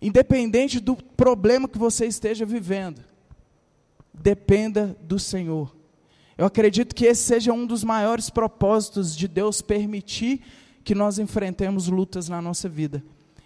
Independente 0.00 0.78
do 0.78 0.94
problema 0.94 1.66
que 1.66 1.78
você 1.78 2.06
esteja 2.06 2.44
vivendo, 2.44 3.02
dependa 4.12 4.96
do 5.02 5.18
Senhor. 5.18 5.74
Eu 6.36 6.46
acredito 6.46 6.94
que 6.94 7.06
esse 7.06 7.22
seja 7.22 7.52
um 7.52 7.66
dos 7.66 7.82
maiores 7.82 8.30
propósitos 8.30 9.16
de 9.16 9.26
Deus 9.26 9.60
permitir 9.60 10.42
que 10.84 10.94
nós 10.94 11.18
enfrentemos 11.18 11.88
lutas 11.88 12.28
na 12.28 12.40
nossa 12.40 12.68
vida 12.68 13.02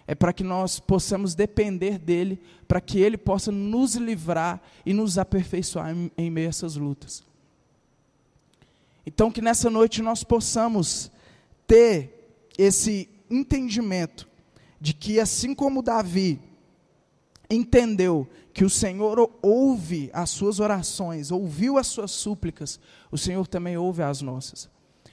é 0.07 0.15
para 0.15 0.33
que 0.33 0.43
nós 0.43 0.81
possamos 0.81 1.35
depender 1.35 1.99
dele, 1.99 2.41
para 2.67 2.81
que 2.81 2.99
ele 2.99 3.17
possa 3.17 3.53
nos 3.53 3.95
livrar 3.95 4.61
e 4.85 4.93
nos 4.93 5.19
aperfeiçoar 5.19 5.95
em, 5.95 6.11
em 6.17 6.31
meio 6.31 6.49
a 6.49 6.51
essas 6.51 6.77
lutas. 6.77 7.25
Então, 9.07 9.31
que 9.31 9.43
nessa 9.43 9.69
noite 9.69 10.03
nós 10.03 10.23
possamos 10.23 11.11
ter 11.67 12.39
esse 12.57 13.09
entendimento 13.31 14.29
de 14.81 14.93
que, 14.93 15.19
assim 15.19 15.55
como 15.55 15.83
Davi 15.83 16.41
entendeu 17.49 18.29
que 18.53 18.65
o 18.65 18.71
Senhor 18.71 19.31
ouve 19.41 20.11
as 20.13 20.31
suas 20.31 20.61
orações, 20.61 21.31
ouviu 21.31 21.79
as 21.79 21.87
suas 21.87 22.11
súplicas, 22.11 22.79
o 23.11 23.19
Senhor 23.19 23.47
também 23.47 23.77
ouve 23.77 24.03
as 24.03 24.21
nossas. 24.21 24.69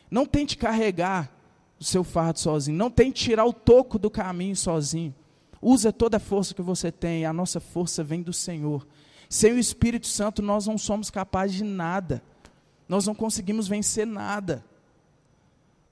Não 0.09 0.25
tente 0.25 0.57
carregar 0.57 1.38
o 1.79 1.83
seu 1.83 2.03
fardo 2.03 2.39
sozinho. 2.39 2.77
Não 2.77 2.91
tente 2.91 3.23
tirar 3.23 3.45
o 3.45 3.53
toco 3.53 3.97
do 3.97 4.09
caminho 4.09 4.55
sozinho. 4.55 5.15
Usa 5.61 5.91
toda 5.91 6.17
a 6.17 6.19
força 6.19 6.53
que 6.53 6.61
você 6.61 6.91
tem. 6.91 7.25
A 7.25 7.33
nossa 7.33 7.59
força 7.59 8.03
vem 8.03 8.21
do 8.21 8.33
Senhor. 8.33 8.85
Sem 9.29 9.53
o 9.53 9.59
Espírito 9.59 10.07
Santo, 10.07 10.41
nós 10.41 10.67
não 10.67 10.77
somos 10.77 11.09
capazes 11.09 11.57
de 11.57 11.63
nada. 11.63 12.21
Nós 12.87 13.05
não 13.05 13.15
conseguimos 13.15 13.67
vencer 13.67 14.05
nada. 14.05 14.65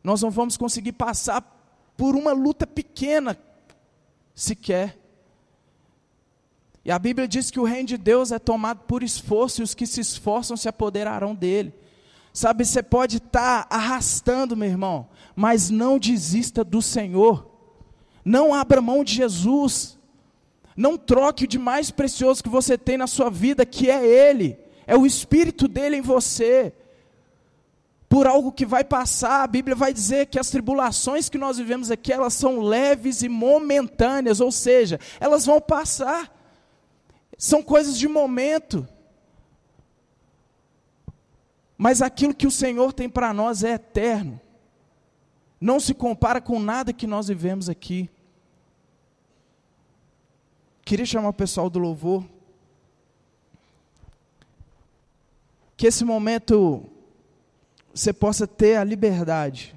Nós 0.04 0.22
não 0.22 0.32
vamos 0.32 0.58
conseguir 0.58 0.94
passar 0.94 1.42
por 1.96 2.16
uma 2.16 2.32
luta 2.32 2.66
pequena 2.66 3.38
sequer. 4.34 4.98
E 6.84 6.92
a 6.92 6.98
Bíblia 6.98 7.28
diz 7.28 7.52
que 7.52 7.60
o 7.60 7.66
reino 7.66 7.88
de 7.88 7.98
Deus 7.98 8.32
é 8.32 8.40
tomado 8.40 8.80
por 8.82 9.04
esforço 9.04 9.62
e 9.62 9.64
os 9.64 9.74
que 9.74 9.86
se 9.86 10.00
esforçam 10.00 10.56
se 10.56 10.70
apoderarão 10.70 11.36
dele. 11.36 11.74
Sabe, 12.38 12.64
você 12.64 12.84
pode 12.84 13.18
estar 13.18 13.64
tá 13.64 13.76
arrastando, 13.76 14.56
meu 14.56 14.70
irmão, 14.70 15.10
mas 15.36 15.72
não 15.72 15.98
desista 15.98 16.64
do 16.64 16.84
Senhor. 16.84 17.50
Não 18.24 18.54
abra 18.54 18.80
mão 18.80 19.04
de 19.04 19.16
Jesus. 19.16 19.98
Não 20.76 21.00
troque 21.00 21.46
o 21.46 21.48
de 21.48 21.58
mais 21.58 21.90
precioso 21.90 22.44
que 22.44 22.48
você 22.48 22.78
tem 22.78 22.96
na 22.96 23.08
sua 23.08 23.32
vida, 23.32 23.66
que 23.66 23.90
é 23.90 24.06
Ele, 24.06 24.56
é 24.86 24.96
o 24.96 25.04
Espírito 25.04 25.68
dele 25.68 25.96
em 25.96 26.02
você. 26.02 26.72
por 28.08 28.28
algo 28.28 28.52
que 28.52 28.68
vai 28.68 28.84
passar. 28.84 29.42
A 29.42 29.48
Bíblia 29.48 29.76
vai 29.76 29.92
dizer 29.92 30.28
que 30.28 30.38
as 30.38 30.52
tribulações 30.52 31.30
que 31.30 31.40
nós 31.40 31.58
vivemos 31.58 31.90
aqui, 31.90 32.14
elas 32.14 32.36
são 32.36 32.60
leves 32.60 33.24
e 33.24 33.30
momentâneas, 33.30 34.40
ou 34.40 34.52
seja, 34.52 35.00
elas 35.20 35.44
vão 35.44 35.60
passar. 35.60 36.32
São 37.36 37.64
coisas 37.64 37.98
de 37.98 38.08
momento. 38.08 38.88
Mas 41.78 42.02
aquilo 42.02 42.34
que 42.34 42.48
o 42.48 42.52
Senhor 42.52 42.92
tem 42.92 43.08
para 43.08 43.32
nós 43.34 43.64
é 43.64 43.74
eterno. 43.74 44.42
Não 45.62 45.80
se 45.80 45.94
compara 45.94 46.42
com 46.42 46.60
nada 46.60 46.92
que 46.92 47.06
nós 47.06 47.28
vivemos 47.28 47.70
aqui. 47.70 48.10
Queria 50.84 51.06
chamar 51.06 51.30
o 51.30 51.34
pessoal 51.34 51.70
do 51.70 51.80
louvor. 51.80 52.26
Que 55.76 55.88
esse 55.88 56.04
momento 56.04 56.90
você 57.94 58.12
possa 58.12 58.48
ter 58.48 58.78
a 58.78 58.84
liberdade 58.84 59.76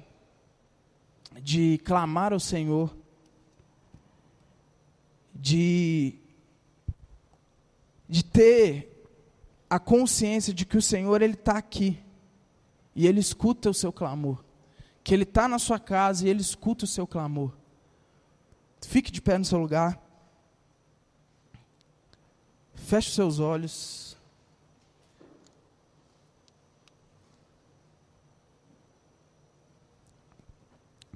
de 1.41 1.79
clamar 1.83 2.33
ao 2.33 2.39
Senhor, 2.39 2.95
de, 5.33 6.15
de 8.07 8.23
ter 8.23 8.90
a 9.71 9.79
consciência 9.79 10.53
de 10.53 10.65
que 10.65 10.75
o 10.75 10.81
Senhor 10.81 11.21
ele 11.21 11.35
está 11.35 11.57
aqui 11.57 11.97
e 12.93 13.07
ele 13.07 13.21
escuta 13.21 13.69
o 13.69 13.73
seu 13.73 13.89
clamor, 13.93 14.43
que 15.01 15.13
ele 15.13 15.23
está 15.23 15.47
na 15.47 15.57
sua 15.57 15.79
casa 15.79 16.27
e 16.27 16.29
ele 16.29 16.41
escuta 16.41 16.83
o 16.83 16.87
seu 16.87 17.07
clamor. 17.07 17.53
Fique 18.81 19.09
de 19.09 19.21
pé 19.21 19.37
no 19.37 19.45
seu 19.45 19.57
lugar. 19.57 19.97
Feche 22.73 23.07
os 23.07 23.15
seus 23.15 23.39
olhos. 23.39 24.17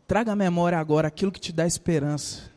Traga 0.07 0.31
à 0.31 0.35
memória 0.35 0.79
agora 0.79 1.09
aquilo 1.09 1.31
que 1.33 1.41
te 1.41 1.51
dá 1.51 1.67
esperança. 1.67 2.49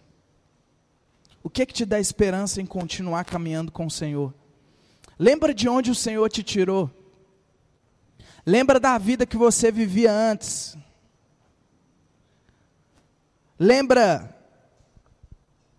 O 1.43 1.51
que, 1.51 1.67
que 1.67 1.75
te 1.75 1.85
dá 1.85 1.99
esperança 1.99 2.63
em 2.63 2.67
continuar 2.67 3.25
caminhando 3.25 3.73
com 3.73 3.87
o 3.87 3.91
Senhor? 3.91 4.33
Lembra 5.19 5.53
de 5.53 5.69
onde 5.69 5.91
o 5.91 5.95
Senhor 5.95 6.29
te 6.31 6.43
tirou? 6.43 6.91
Lembra 8.47 8.79
da 8.79 8.97
vida 8.97 9.27
que 9.27 9.37
você 9.37 9.73
vivia 9.73 10.13
antes? 10.13 10.77
Lembra 13.59 14.37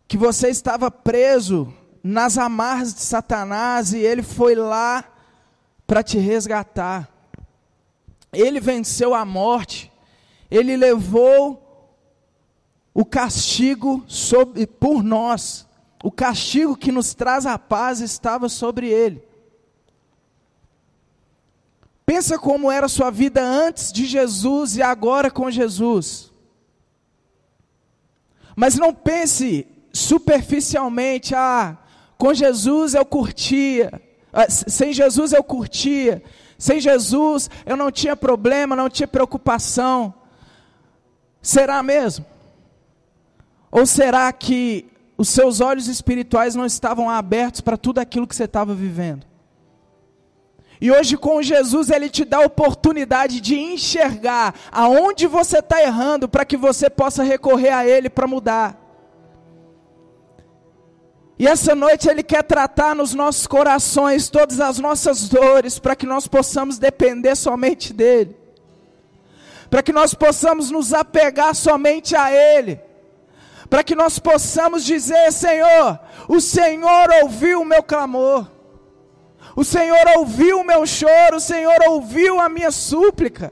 que 0.07 0.17
você 0.17 0.49
estava 0.49 0.91
preso 0.91 1.73
nas 2.03 2.37
amarras 2.37 2.93
de 2.93 3.01
Satanás 3.01 3.93
e 3.93 3.99
ele 3.99 4.21
foi 4.21 4.55
lá 4.55 5.05
para 5.87 6.03
te 6.03 6.17
resgatar. 6.17 7.09
Ele 8.33 8.59
venceu 8.59 9.15
a 9.15 9.23
morte, 9.23 9.91
ele 10.51 10.75
levou 10.75 11.65
o 12.93 13.05
castigo 13.05 14.03
sobre, 14.05 14.67
por 14.67 15.01
nós. 15.01 15.65
O 16.03 16.11
castigo 16.11 16.75
que 16.75 16.91
nos 16.91 17.13
traz 17.13 17.45
a 17.45 17.57
paz 17.57 18.01
estava 18.01 18.49
sobre 18.49 18.89
ele. 18.89 19.28
Pensa 22.09 22.39
como 22.39 22.71
era 22.71 22.87
a 22.87 22.89
sua 22.89 23.11
vida 23.11 23.39
antes 23.39 23.93
de 23.93 24.07
Jesus 24.07 24.75
e 24.75 24.81
agora 24.81 25.29
com 25.29 25.51
Jesus. 25.51 26.33
Mas 28.55 28.79
não 28.79 28.91
pense 28.91 29.67
superficialmente, 29.93 31.35
ah, 31.35 31.77
com 32.17 32.33
Jesus 32.33 32.95
eu 32.95 33.05
curtia, 33.05 34.01
ah, 34.33 34.49
sem 34.49 34.91
Jesus 34.91 35.33
eu 35.33 35.43
curtia, 35.43 36.23
sem 36.57 36.79
Jesus 36.79 37.47
eu 37.63 37.77
não 37.77 37.91
tinha 37.91 38.15
problema, 38.15 38.75
não 38.75 38.89
tinha 38.89 39.07
preocupação. 39.07 40.11
Será 41.43 41.83
mesmo? 41.83 42.25
Ou 43.69 43.85
será 43.85 44.33
que 44.33 44.87
os 45.15 45.29
seus 45.29 45.61
olhos 45.61 45.85
espirituais 45.87 46.55
não 46.55 46.65
estavam 46.65 47.07
abertos 47.07 47.61
para 47.61 47.77
tudo 47.77 47.99
aquilo 47.99 48.25
que 48.25 48.35
você 48.35 48.45
estava 48.45 48.73
vivendo? 48.73 49.28
E 50.81 50.89
hoje 50.89 51.17
com 51.17 51.41
Jesus 51.41 51.89
ele 51.89 52.09
te 52.09 52.23
dá 52.23 52.37
a 52.37 52.45
oportunidade 52.45 53.41
de 53.41 53.59
enxergar 53.59 54.55
aonde 54.71 55.27
você 55.27 55.59
está 55.59 55.81
errando 55.81 56.29
para 56.29 56.45
que 56.45 56.55
você 56.55 56.89
possa 56.89 57.21
recorrer 57.21 57.71
a 57.71 57.85
Ele 57.85 58.09
para 58.09 58.27
mudar. 58.27 58.79
E 61.37 61.47
essa 61.47 61.73
noite 61.73 62.09
Ele 62.09 62.23
quer 62.23 62.43
tratar 62.43 62.95
nos 62.95 63.13
nossos 63.13 63.45
corações 63.45 64.29
todas 64.29 64.59
as 64.61 64.77
nossas 64.79 65.27
dores, 65.27 65.79
para 65.79 65.95
que 65.95 66.05
nós 66.05 66.27
possamos 66.27 66.77
depender 66.77 67.35
somente 67.35 67.93
dEle, 67.93 68.37
para 69.69 69.81
que 69.81 69.93
nós 69.93 70.13
possamos 70.13 70.71
nos 70.71 70.93
apegar 70.93 71.55
somente 71.55 72.15
a 72.15 72.31
Ele, 72.31 72.79
para 73.69 73.83
que 73.83 73.95
nós 73.95 74.17
possamos 74.17 74.83
dizer: 74.83 75.31
Senhor, 75.31 75.99
o 76.27 76.41
Senhor 76.41 77.09
ouviu 77.23 77.61
o 77.61 77.65
meu 77.65 77.83
clamor, 77.83 78.45
o 79.59 79.63
Senhor 79.65 80.05
ouviu 80.15 80.61
o 80.61 80.63
meu 80.63 80.85
choro, 80.87 81.35
o 81.35 81.41
Senhor 81.41 81.75
ouviu 81.89 82.39
a 82.39 82.47
minha 82.47 82.71
súplica. 82.71 83.51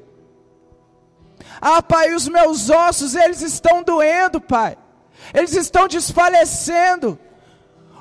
Ah, 1.60 1.82
Pai, 1.82 2.14
os 2.14 2.30
meus 2.30 2.70
ossos, 2.70 3.14
eles 3.14 3.42
estão 3.42 3.84
doendo, 3.84 4.40
Pai, 4.40 4.78
eles 5.34 5.54
estão 5.54 5.86
desfalecendo 5.86 7.20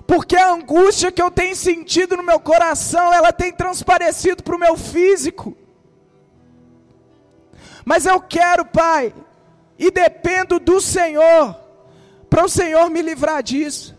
porque 0.07 0.37
a 0.37 0.53
angústia 0.53 1.11
que 1.11 1.21
eu 1.21 1.33
tenho 1.33 1.57
sentido 1.57 2.17
no 2.17 2.23
meu 2.23 2.39
coração, 2.39 3.13
ela 3.13 3.33
tem 3.33 3.53
transparecido 3.53 4.41
para 4.45 4.55
o 4.55 4.61
meu 4.61 4.77
físico. 4.77 5.57
Mas 7.85 8.07
eu 8.07 8.21
quero, 8.21 8.65
Pai, 8.65 9.13
e 9.77 9.91
dependo 9.91 10.61
do 10.61 10.81
Senhor, 10.81 11.57
para 12.31 12.45
o 12.45 12.49
Senhor 12.49 12.89
me 12.89 13.03
livrar 13.03 13.43
disso. 13.43 13.96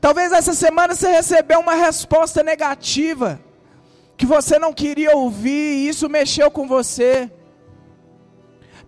Talvez 0.00 0.32
essa 0.32 0.54
semana 0.54 0.94
você 0.94 1.08
recebeu 1.08 1.60
uma 1.60 1.74
resposta 1.74 2.42
negativa, 2.42 3.40
que 4.16 4.24
você 4.24 4.58
não 4.58 4.72
queria 4.72 5.16
ouvir, 5.16 5.50
e 5.50 5.88
isso 5.88 6.08
mexeu 6.08 6.50
com 6.50 6.66
você. 6.66 7.30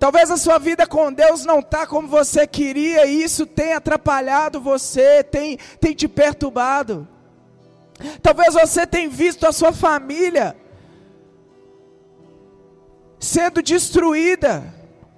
Talvez 0.02 0.32
a 0.32 0.36
sua 0.36 0.58
vida 0.58 0.84
com 0.84 1.12
Deus 1.12 1.44
não 1.44 1.60
está 1.60 1.86
como 1.86 2.08
você 2.08 2.44
queria 2.44 3.06
e 3.06 3.22
isso 3.22 3.46
tem 3.46 3.72
atrapalhado 3.72 4.60
você, 4.60 5.22
tem, 5.22 5.56
tem 5.80 5.94
te 5.94 6.08
perturbado. 6.08 7.06
Talvez 8.20 8.54
você 8.54 8.84
tenha 8.84 9.08
visto 9.08 9.46
a 9.46 9.52
sua 9.52 9.72
família 9.72 10.56
sendo 13.20 13.62
destruída 13.62 14.64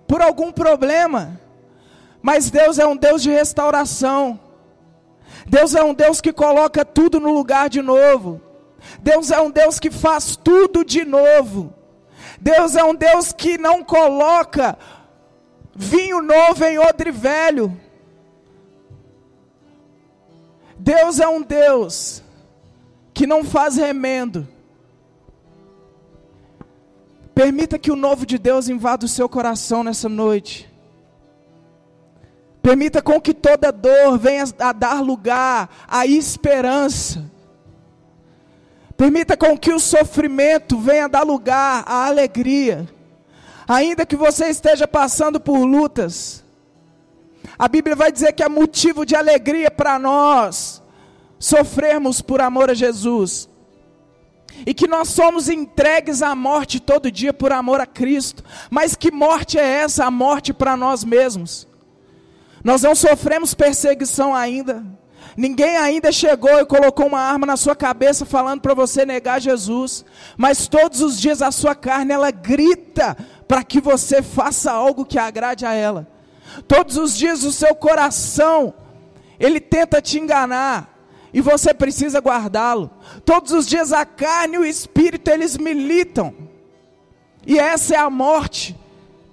por 0.07 0.21
algum 0.21 0.53
problema, 0.53 1.41
mas 2.21 2.51
Deus 2.51 2.79
é 2.79 2.87
um 2.87 2.95
Deus 2.95 3.23
de 3.23 3.31
restauração. 3.31 4.39
Deus 5.47 5.75
é 5.75 5.83
um 5.83 5.95
Deus 5.95 6.21
que 6.21 6.33
coloca 6.33 6.85
tudo 6.85 7.21
no 7.21 7.33
lugar 7.33 7.69
de 7.69 7.83
novo. 7.83 8.41
Deus 9.01 9.31
é 9.31 9.41
um 9.41 9.51
Deus 9.51 9.79
que 9.79 9.91
faz 9.91 10.37
tudo 10.37 10.85
de 10.85 11.05
novo. 11.05 11.73
Deus 12.41 12.77
é 12.77 12.85
um 12.85 12.95
Deus 12.95 13.33
que 13.33 13.57
não 13.59 13.83
coloca 13.83 14.77
vinho 15.75 16.23
novo 16.23 16.65
em 16.65 16.79
odre 16.79 17.11
velho. 17.11 17.81
Deus 20.79 21.21
é 21.21 21.29
um 21.29 21.43
Deus 21.43 22.23
que 23.13 23.27
não 23.27 23.45
faz 23.45 23.77
remendo. 23.77 24.47
Permita 27.35 27.79
que 27.79 27.91
o 27.91 27.97
novo 27.97 28.25
de 28.25 28.39
Deus 28.39 28.69
invada 28.69 29.07
o 29.07 29.09
seu 29.09 29.29
coração 29.29 29.83
nessa 29.83 30.09
noite. 30.09 30.71
Permita 32.65 33.03
com 33.03 33.21
que 33.21 33.35
toda 33.35 33.71
dor 33.71 34.19
venha 34.19 34.43
a 34.59 34.73
dar 34.73 35.03
lugar 35.03 35.69
à 35.87 36.07
esperança. 36.07 37.31
Permita 38.97 39.37
com 39.37 39.59
que 39.59 39.71
o 39.71 39.79
sofrimento 39.79 40.79
venha 40.79 41.07
dar 41.07 41.25
lugar 41.25 41.85
à 41.87 42.07
alegria. 42.07 42.89
Ainda 43.69 44.07
que 44.07 44.17
você 44.17 44.47
esteja 44.47 44.89
passando 44.89 45.39
por 45.39 45.59
lutas, 45.59 46.43
a 47.59 47.69
Bíblia 47.69 47.95
vai 47.95 48.11
dizer 48.11 48.33
que 48.33 48.43
é 48.43 48.49
motivo 48.49 49.05
de 49.05 49.15
alegria 49.15 49.71
para 49.71 49.99
nós 49.99 50.83
sofrermos 51.39 52.23
por 52.23 52.41
amor 52.41 52.71
a 52.71 52.75
Jesus. 52.75 53.47
E 54.65 54.73
que 54.73 54.89
nós 54.89 55.11
somos 55.11 55.51
entregues 55.51 56.23
à 56.23 56.35
morte 56.35 56.81
todo 56.81 57.13
dia 57.13 57.35
por 57.35 57.53
amor 57.53 57.79
a 57.83 57.87
Cristo. 57.87 58.43
Mas 58.71 58.97
que 58.97 59.11
morte 59.11 59.59
é 59.59 59.81
essa? 59.83 60.07
A 60.07 60.11
morte 60.11 60.55
para 60.55 60.79
nós 60.79 61.05
mesmos. 61.05 61.74
Nós 62.65 62.81
não 62.81 62.95
sofremos 62.95 63.53
perseguição 63.53 64.35
ainda. 64.35 64.83
Ninguém 65.37 65.77
ainda 65.77 66.11
chegou 66.11 66.59
e 66.59 66.65
colocou 66.65 67.07
uma 67.07 67.21
arma 67.21 67.45
na 67.45 67.57
sua 67.57 67.77
cabeça 67.77 68.25
falando 68.25 68.63
para 68.63 68.73
você 68.73 69.05
negar 69.05 69.41
Jesus, 69.41 70.05
mas 70.37 70.67
todos 70.67 71.03
os 71.03 71.21
dias 71.21 71.43
a 71.43 71.51
sua 71.51 71.75
carne 71.75 72.13
ela 72.13 72.31
grita 72.31 73.17
para 73.47 73.63
que 73.63 73.81
você 73.81 74.23
faça 74.23 74.73
algo 74.73 75.05
que 75.05 75.19
agrade 75.19 75.67
a 75.67 75.75
ela. 75.75 76.07
Todos 76.67 76.97
os 76.97 77.17
dias 77.17 77.43
o 77.45 77.53
seu 77.53 77.75
coração 77.75 78.73
ele 79.39 79.61
tenta 79.61 80.01
te 80.01 80.19
enganar 80.19 80.95
e 81.33 81.41
você 81.41 81.75
precisa 81.75 82.21
guardá-lo. 82.21 82.91
Todos 83.25 83.53
os 83.53 83.67
dias 83.67 83.93
a 83.93 84.07
carne 84.07 84.55
e 84.55 84.59
o 84.59 84.65
espírito 84.65 85.29
eles 85.31 85.59
militam. 85.59 86.33
E 87.45 87.59
essa 87.59 87.95
é 87.95 87.99
a 87.99 88.09
morte 88.09 88.75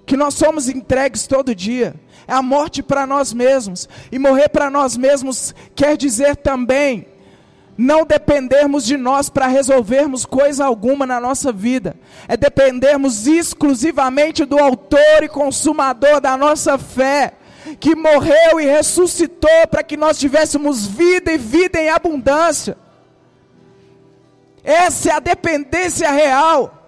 que 0.04 0.16
nós 0.16 0.34
somos 0.34 0.68
entregues 0.68 1.28
todo 1.28 1.54
dia. 1.54 1.94
É 2.26 2.32
a 2.32 2.42
morte 2.42 2.82
para 2.82 3.06
nós 3.06 3.32
mesmos. 3.32 3.88
E 4.10 4.18
morrer 4.18 4.48
para 4.48 4.70
nós 4.70 4.96
mesmos 4.96 5.54
quer 5.74 5.96
dizer 5.96 6.36
também 6.36 7.06
não 7.76 8.04
dependermos 8.04 8.84
de 8.84 8.96
nós 8.96 9.28
para 9.28 9.46
resolvermos 9.46 10.24
coisa 10.24 10.64
alguma 10.64 11.06
na 11.06 11.20
nossa 11.20 11.52
vida. 11.52 11.96
É 12.28 12.36
dependermos 12.36 13.26
exclusivamente 13.26 14.44
do 14.44 14.58
autor 14.58 15.22
e 15.22 15.28
consumador 15.28 16.20
da 16.20 16.36
nossa 16.36 16.78
fé, 16.78 17.32
que 17.80 17.94
morreu 17.94 18.60
e 18.60 18.66
ressuscitou 18.66 19.66
para 19.70 19.82
que 19.82 19.96
nós 19.96 20.18
tivéssemos 20.18 20.86
vida 20.86 21.32
e 21.32 21.38
vida 21.38 21.80
em 21.80 21.88
abundância. 21.88 22.76
Essa 24.62 25.10
é 25.10 25.12
a 25.14 25.20
dependência 25.20 26.10
real. 26.10 26.78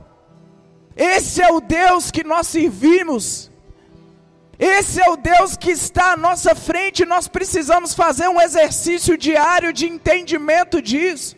Esse 0.97 1.43
é 1.43 1.51
o 1.51 1.61
Deus 1.61 2.11
que 2.11 2.23
nós 2.23 2.47
servimos. 2.47 3.51
Esse 4.59 5.01
é 5.01 5.11
o 5.11 5.17
Deus 5.17 5.57
que 5.57 5.71
está 5.71 6.13
à 6.13 6.17
nossa 6.17 6.55
frente. 6.55 7.05
Nós 7.05 7.27
precisamos 7.29 7.95
fazer 7.95 8.29
um 8.29 8.41
exercício 8.41 9.17
diário 9.17 9.73
de 9.73 9.87
entendimento 9.87 10.81
disso. 10.81 11.37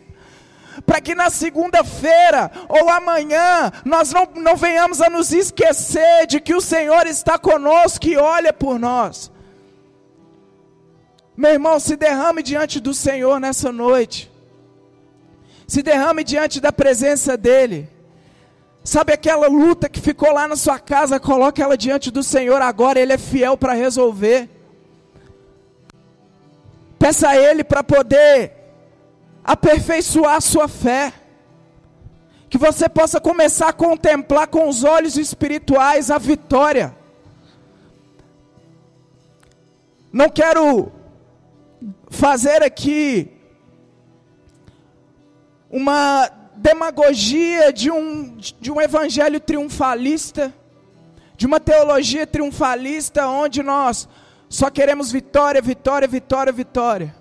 Para 0.85 1.01
que 1.01 1.15
na 1.15 1.31
segunda-feira 1.31 2.51
ou 2.69 2.91
amanhã 2.91 3.73
nós 3.85 4.13
não, 4.13 4.29
não 4.37 4.57
venhamos 4.57 5.01
a 5.01 5.09
nos 5.09 5.33
esquecer 5.33 6.27
de 6.27 6.41
que 6.41 6.55
o 6.55 6.61
Senhor 6.61 7.07
está 7.07 7.39
conosco 7.39 8.07
e 8.07 8.17
olha 8.17 8.53
por 8.53 8.79
nós. 8.79 9.33
Meu 11.37 11.53
irmão, 11.53 11.79
se 11.81 11.97
derrame 11.97 12.43
diante 12.43 12.81
do 12.81 12.95
Senhor 12.95 13.41
nessa 13.41 13.73
noite. 13.73 14.31
Se 15.67 15.83
derrame 15.83 16.23
diante 16.23 16.61
da 16.61 16.73
presença 16.73 17.37
dEle. 17.37 17.96
Sabe 18.87 19.13
aquela 19.13 19.49
luta 19.49 19.89
que 19.89 20.01
ficou 20.01 20.33
lá 20.33 20.47
na 20.47 20.55
sua 20.55 20.79
casa, 20.79 21.19
coloque 21.19 21.61
ela 21.61 21.77
diante 21.77 22.09
do 22.09 22.23
Senhor 22.23 22.63
agora, 22.63 23.01
Ele 23.01 23.13
é 23.13 23.19
fiel 23.19 23.57
para 23.57 23.73
resolver. 23.73 24.49
Peça 26.97 27.31
a 27.31 27.37
Ele 27.37 27.65
para 27.65 27.83
poder 27.83 28.53
aperfeiçoar 29.43 30.37
a 30.37 30.41
sua 30.41 30.69
fé. 30.69 31.13
Que 32.49 32.57
você 32.57 32.89
possa 32.89 33.21
começar 33.21 33.71
a 33.71 33.73
contemplar 33.73 34.47
com 34.47 34.69
os 34.69 34.85
olhos 34.85 35.17
espirituais 35.17 36.09
a 36.09 36.19
vitória. 36.19 36.97
Não 40.13 40.29
quero 40.29 40.93
fazer 42.09 42.63
aqui 42.63 43.33
uma 45.69 46.31
demagogia 46.57 47.73
de 47.73 47.91
um, 47.91 48.37
de 48.37 48.71
um 48.71 48.81
evangelho 48.81 49.39
triunfalista, 49.39 50.53
de 51.37 51.47
uma 51.47 51.61
teologia 51.61 52.27
triunfalista, 52.27 53.27
onde 53.29 53.63
nós 53.63 54.09
só 54.49 54.71
queremos 54.71 55.13
vitória, 55.13 55.61
vitória, 55.61 56.09
vitória, 56.09 56.53
vitória. 56.53 57.15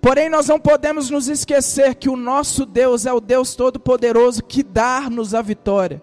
Porém, 0.00 0.30
nós 0.30 0.48
não 0.48 0.58
podemos 0.58 1.10
nos 1.10 1.28
esquecer 1.28 1.94
que 1.94 2.08
o 2.08 2.16
nosso 2.16 2.64
Deus 2.64 3.04
é 3.06 3.12
o 3.12 3.20
Deus 3.20 3.54
Todo-Poderoso 3.54 4.42
que 4.42 4.62
dá-nos 4.62 5.34
a 5.34 5.42
vitória. 5.42 6.02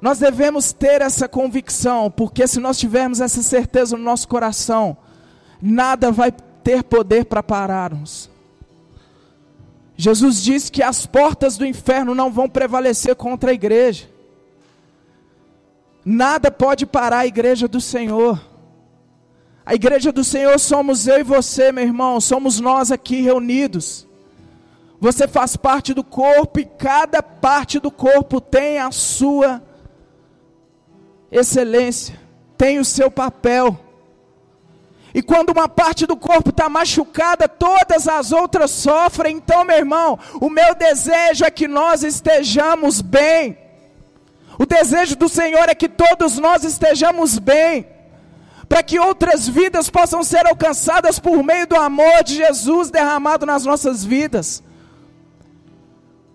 Nós 0.00 0.18
devemos 0.18 0.72
ter 0.72 1.02
essa 1.02 1.28
convicção, 1.28 2.10
porque 2.10 2.46
se 2.46 2.58
nós 2.58 2.78
tivermos 2.78 3.20
essa 3.20 3.42
certeza 3.42 3.96
no 3.96 4.02
nosso 4.02 4.26
coração, 4.28 4.96
nada 5.60 6.10
vai 6.10 6.32
ter 6.62 6.82
poder 6.82 7.26
para 7.26 7.42
parar-nos. 7.42 8.30
Jesus 10.00 10.42
disse 10.42 10.72
que 10.72 10.82
as 10.82 11.04
portas 11.04 11.58
do 11.58 11.66
inferno 11.66 12.14
não 12.14 12.32
vão 12.32 12.48
prevalecer 12.48 13.14
contra 13.14 13.50
a 13.50 13.52
igreja. 13.52 14.08
Nada 16.02 16.50
pode 16.50 16.86
parar 16.86 17.18
a 17.18 17.26
igreja 17.26 17.68
do 17.68 17.82
Senhor. 17.82 18.40
A 19.64 19.74
igreja 19.74 20.10
do 20.10 20.24
Senhor 20.24 20.58
somos 20.58 21.06
eu 21.06 21.18
e 21.18 21.22
você, 21.22 21.70
meu 21.70 21.84
irmão, 21.84 22.18
somos 22.18 22.58
nós 22.58 22.90
aqui 22.90 23.20
reunidos. 23.20 24.08
Você 24.98 25.28
faz 25.28 25.54
parte 25.54 25.92
do 25.92 26.02
corpo 26.02 26.58
e 26.58 26.64
cada 26.64 27.22
parte 27.22 27.78
do 27.78 27.90
corpo 27.90 28.40
tem 28.40 28.78
a 28.78 28.90
sua 28.90 29.62
excelência, 31.30 32.18
tem 32.56 32.78
o 32.78 32.86
seu 32.86 33.10
papel. 33.10 33.78
E 35.12 35.22
quando 35.22 35.50
uma 35.50 35.68
parte 35.68 36.06
do 36.06 36.16
corpo 36.16 36.50
está 36.50 36.68
machucada, 36.68 37.48
todas 37.48 38.06
as 38.06 38.30
outras 38.30 38.70
sofrem. 38.70 39.36
Então, 39.36 39.64
meu 39.64 39.76
irmão, 39.76 40.18
o 40.40 40.48
meu 40.48 40.74
desejo 40.74 41.44
é 41.44 41.50
que 41.50 41.66
nós 41.66 42.04
estejamos 42.04 43.00
bem. 43.00 43.58
O 44.58 44.64
desejo 44.64 45.16
do 45.16 45.28
Senhor 45.28 45.68
é 45.68 45.74
que 45.74 45.88
todos 45.88 46.38
nós 46.38 46.62
estejamos 46.62 47.38
bem. 47.38 47.86
Para 48.68 48.84
que 48.84 49.00
outras 49.00 49.48
vidas 49.48 49.90
possam 49.90 50.22
ser 50.22 50.46
alcançadas 50.46 51.18
por 51.18 51.42
meio 51.42 51.66
do 51.66 51.74
amor 51.74 52.22
de 52.22 52.36
Jesus 52.36 52.88
derramado 52.88 53.44
nas 53.44 53.64
nossas 53.64 54.04
vidas. 54.04 54.62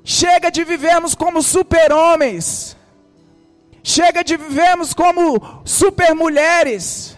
Chega 0.04 0.52
de 0.52 0.66
vivermos 0.66 1.16
como 1.16 1.42
super-homens. 1.42 2.76
Chega 3.82 4.22
de 4.22 4.36
vivermos 4.36 4.94
como 4.94 5.62
super-mulheres 5.64 7.15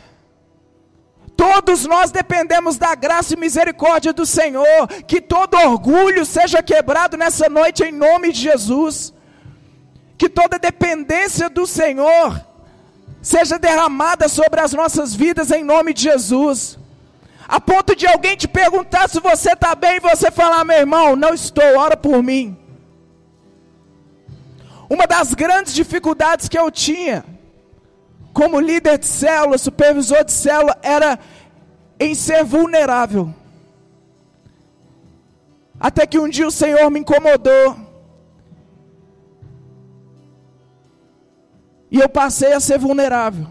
Todos 1.37 1.85
nós 1.85 2.09
dependemos 2.09 2.77
da 2.77 2.95
graça 2.95 3.35
e 3.35 3.37
misericórdia 3.37 4.11
do 4.11 4.25
Senhor. 4.25 4.87
Que 5.07 5.21
todo 5.21 5.55
orgulho 5.55 6.25
seja 6.25 6.63
quebrado 6.63 7.15
nessa 7.15 7.47
noite 7.47 7.83
em 7.83 7.91
nome 7.91 8.33
de 8.33 8.41
Jesus. 8.41 9.13
Que 10.17 10.27
toda 10.27 10.57
dependência 10.57 11.47
do 11.47 11.67
Senhor 11.67 12.43
seja 13.21 13.59
derramada 13.59 14.27
sobre 14.27 14.59
as 14.59 14.73
nossas 14.73 15.13
vidas 15.13 15.51
em 15.51 15.63
nome 15.63 15.93
de 15.93 16.01
Jesus. 16.01 16.79
A 17.47 17.61
ponto 17.61 17.95
de 17.95 18.07
alguém 18.07 18.35
te 18.35 18.47
perguntar 18.47 19.07
se 19.07 19.19
você 19.19 19.51
está 19.53 19.75
bem 19.75 19.97
e 19.97 19.99
você 19.99 20.31
falar, 20.31 20.65
meu 20.65 20.77
irmão, 20.77 21.15
não 21.15 21.35
estou, 21.35 21.77
ora 21.77 21.95
por 21.95 22.23
mim. 22.23 22.57
Uma 24.89 25.05
das 25.05 25.35
grandes 25.35 25.73
dificuldades 25.73 26.49
que 26.49 26.57
eu 26.57 26.71
tinha 26.71 27.23
como 28.37 28.59
líder 28.59 28.99
de 28.99 29.07
célula, 29.07 29.57
supervisor 29.57 30.23
de 30.23 30.31
célula, 30.31 30.77
era 30.83 31.17
em 31.99 32.13
ser 32.13 32.43
vulnerável. 32.43 33.33
Até 35.79 36.05
que 36.05 36.19
um 36.19 36.29
dia 36.29 36.45
o 36.45 36.51
Senhor 36.51 36.87
me 36.91 36.99
incomodou. 36.99 37.75
E 41.89 41.99
eu 41.99 42.07
passei 42.07 42.53
a 42.53 42.59
ser 42.59 42.77
vulnerável. 42.77 43.47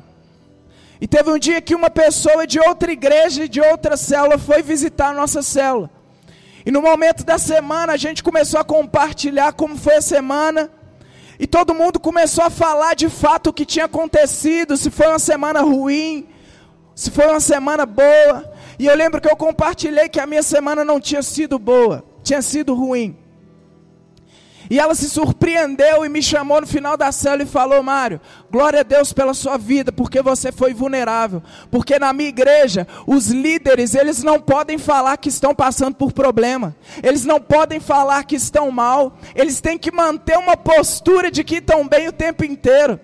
E 1.01 1.09
teve 1.09 1.33
um 1.33 1.39
dia 1.47 1.61
que 1.61 1.75
uma 1.75 1.91
pessoa 1.91 2.47
de 2.47 2.61
outra 2.61 2.93
igreja, 2.93 3.49
de 3.49 3.61
outra 3.61 3.97
célula, 3.97 4.39
foi 4.39 4.63
visitar 4.63 5.09
a 5.09 5.15
nossa 5.15 5.43
célula. 5.43 5.91
E 6.65 6.71
no 6.71 6.81
momento 6.81 7.25
da 7.25 7.39
semana 7.39 7.95
a 7.95 7.97
gente 7.97 8.23
começou 8.23 8.61
a 8.61 8.65
compartilhar 8.65 9.53
como 9.53 9.77
foi 9.77 9.97
a 9.97 10.01
semana. 10.01 10.71
E 11.39 11.47
todo 11.47 11.75
mundo 11.75 12.01
começou 12.01 12.45
a 12.45 12.51
falar 12.51 12.95
de 12.95 13.09
fato 13.09 13.49
o 13.49 13.53
que 13.53 13.67
tinha 13.67 13.85
acontecido, 13.85 14.77
se 14.77 14.91
foi 14.91 15.07
uma 15.07 15.19
semana 15.19 15.61
ruim, 15.61 16.27
se 16.95 17.11
foi 17.11 17.27
uma 17.27 17.41
semana 17.41 17.85
boa. 17.85 18.51
E 18.79 18.87
eu 18.87 18.95
lembro 18.95 19.21
que 19.21 19.31
eu 19.31 19.37
compartilhei 19.37 20.09
que 20.09 20.21
a 20.21 20.27
minha 20.27 20.43
semana 20.43 20.85
não 20.85 21.01
tinha 21.01 21.23
sido 21.23 21.59
boa, 21.59 22.05
tinha 22.23 22.41
sido 22.41 22.75
ruim. 22.75 23.17
E 24.69 24.79
ela 24.79 24.95
se 24.95 25.09
surpreendeu 25.09 26.05
e 26.05 26.09
me 26.09 26.23
chamou 26.23 26.61
no 26.61 26.67
final 26.67 26.97
da 26.97 27.13
célula 27.13 27.43
e 27.43 27.47
falou: 27.47 27.83
Mário, 27.83 28.21
glória 28.51 28.81
a 28.81 28.83
Deus 28.83 29.13
pela 29.13 29.35
sua 29.35 29.57
vida, 29.57 29.93
porque 29.93 30.23
você 30.23 30.51
foi 30.51 30.75
vulnerável. 30.75 31.43
Porque 31.71 31.99
na 31.99 32.13
minha 32.13 32.29
igreja, 32.29 32.87
os 33.07 33.29
líderes, 33.29 33.95
eles 33.95 34.23
não 34.23 34.41
podem 34.41 34.79
falar 34.79 35.17
que 35.17 35.29
estão 35.29 35.55
passando 35.55 35.95
por 35.95 36.13
problema. 36.13 36.75
Eles 37.03 37.25
não 37.25 37.41
podem 37.41 37.81
falar 37.81 38.25
que 38.25 38.37
estão 38.37 38.71
mal. 38.71 39.19
Eles 39.35 39.61
têm 39.61 39.79
que 39.79 39.93
manter 39.93 40.39
uma 40.39 40.57
postura 40.57 41.31
de 41.31 41.45
que 41.45 41.57
estão 41.57 41.87
bem 41.87 42.09
o 42.09 42.13
tempo 42.13 42.45
inteiro. 42.45 43.01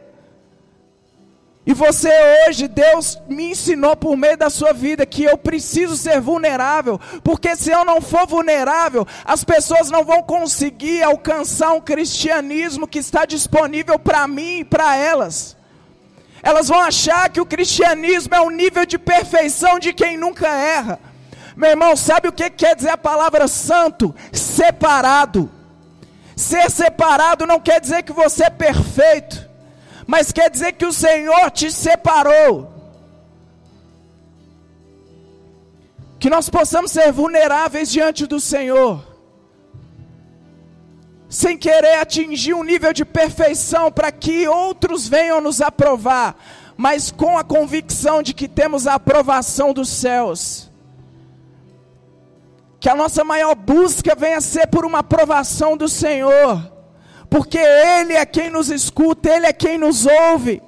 E 1.65 1.73
você 1.73 2.11
hoje, 2.49 2.67
Deus 2.67 3.21
me 3.29 3.53
ensinou 3.53 3.95
por 3.95 4.17
meio 4.17 4.37
da 4.37 4.51
sua 4.51 4.73
vida 4.73 5.07
que 5.07 5.23
eu 5.23 5.39
preciso 5.39 5.97
ser 5.97 6.21
vulnerável, 6.21 7.01
porque 7.23 7.55
se 7.55 7.71
eu 7.71 7.85
não 7.85 8.01
for 8.01 8.27
vulnerável, 8.27 9.07
as 9.25 9.45
pessoas 9.45 9.89
não 9.89 10.05
vão 10.05 10.25
conseguir 10.25 11.05
alcançar 11.05 11.73
um 11.73 11.81
cristianismo 11.81 12.89
que 12.89 12.99
está 12.99 13.25
disponível 13.25 13.97
para 13.97 14.27
mim 14.27 14.61
e 14.61 14.65
para 14.65 14.97
elas. 14.97 15.57
Elas 16.43 16.67
vão 16.67 16.81
achar 16.81 17.31
que 17.31 17.41
o 17.41 17.47
cristianismo 17.47 18.35
é 18.35 18.41
o 18.41 18.51
nível 18.51 18.85
de 18.85 18.99
perfeição 18.99 19.79
de 19.79 19.93
quem 19.93 20.17
nunca 20.17 20.49
erra. 20.49 20.99
Meu 21.57 21.71
irmão, 21.71 21.95
sabe 21.95 22.27
o 22.27 22.33
que 22.33 22.51
quer 22.51 22.75
dizer 22.75 22.91
a 22.91 22.99
palavra 22.99 23.47
santo? 23.47 24.13
Separado. 24.33 25.49
Ser 26.35 26.69
separado 26.73 27.47
não 27.47 27.61
quer 27.61 27.81
dizer 27.81 28.03
que 28.03 28.13
você 28.13 28.45
é 28.47 28.51
perfeito 28.51 29.42
mas 30.07 30.33
quer 30.33 30.51
dizer 30.51 30.73
que 30.73 30.87
o 30.87 30.93
Senhor 30.93 31.51
te 31.51 31.71
separou. 31.71 32.73
Que 36.19 36.31
nós 36.31 36.49
possamos 36.49 36.93
ser 36.93 37.13
vulneráveis 37.13 37.91
diante 37.91 38.27
do 38.27 38.41
Senhor. 38.41 39.13
sem 41.33 41.57
querer 41.57 41.95
atingir 41.95 42.53
um 42.53 42.63
nível 42.63 42.93
de 42.93 43.07
perfeição 43.07 43.91
para 43.91 44.13
que 44.13 44.47
outros 44.47 45.09
venham 45.09 45.41
nos 45.41 45.63
aprovar, 45.63 46.37
mas 46.77 47.11
com 47.11 47.39
a 47.39 47.43
convicção 47.43 48.23
de 48.23 48.35
que 48.35 48.47
temos 48.47 48.87
a 48.87 48.95
aprovação 48.97 49.73
dos 49.73 49.89
céus. 49.89 50.71
Que 52.79 52.87
a 52.91 52.95
nossa 52.95 53.25
maior 53.25 53.55
busca 53.55 54.15
venha 54.15 54.43
ser 54.43 54.67
por 54.67 54.85
uma 54.85 54.99
aprovação 54.99 55.75
do 55.75 55.89
Senhor, 55.89 56.71
porque 57.33 57.57
Ele 57.57 58.13
é 58.13 58.27
quem 58.27 58.51
nos 58.51 58.69
escuta, 58.69 59.31
Ele 59.31 59.47
é 59.47 59.55
quem 59.55 59.79
nos 59.79 60.05
ouve. 60.05 60.63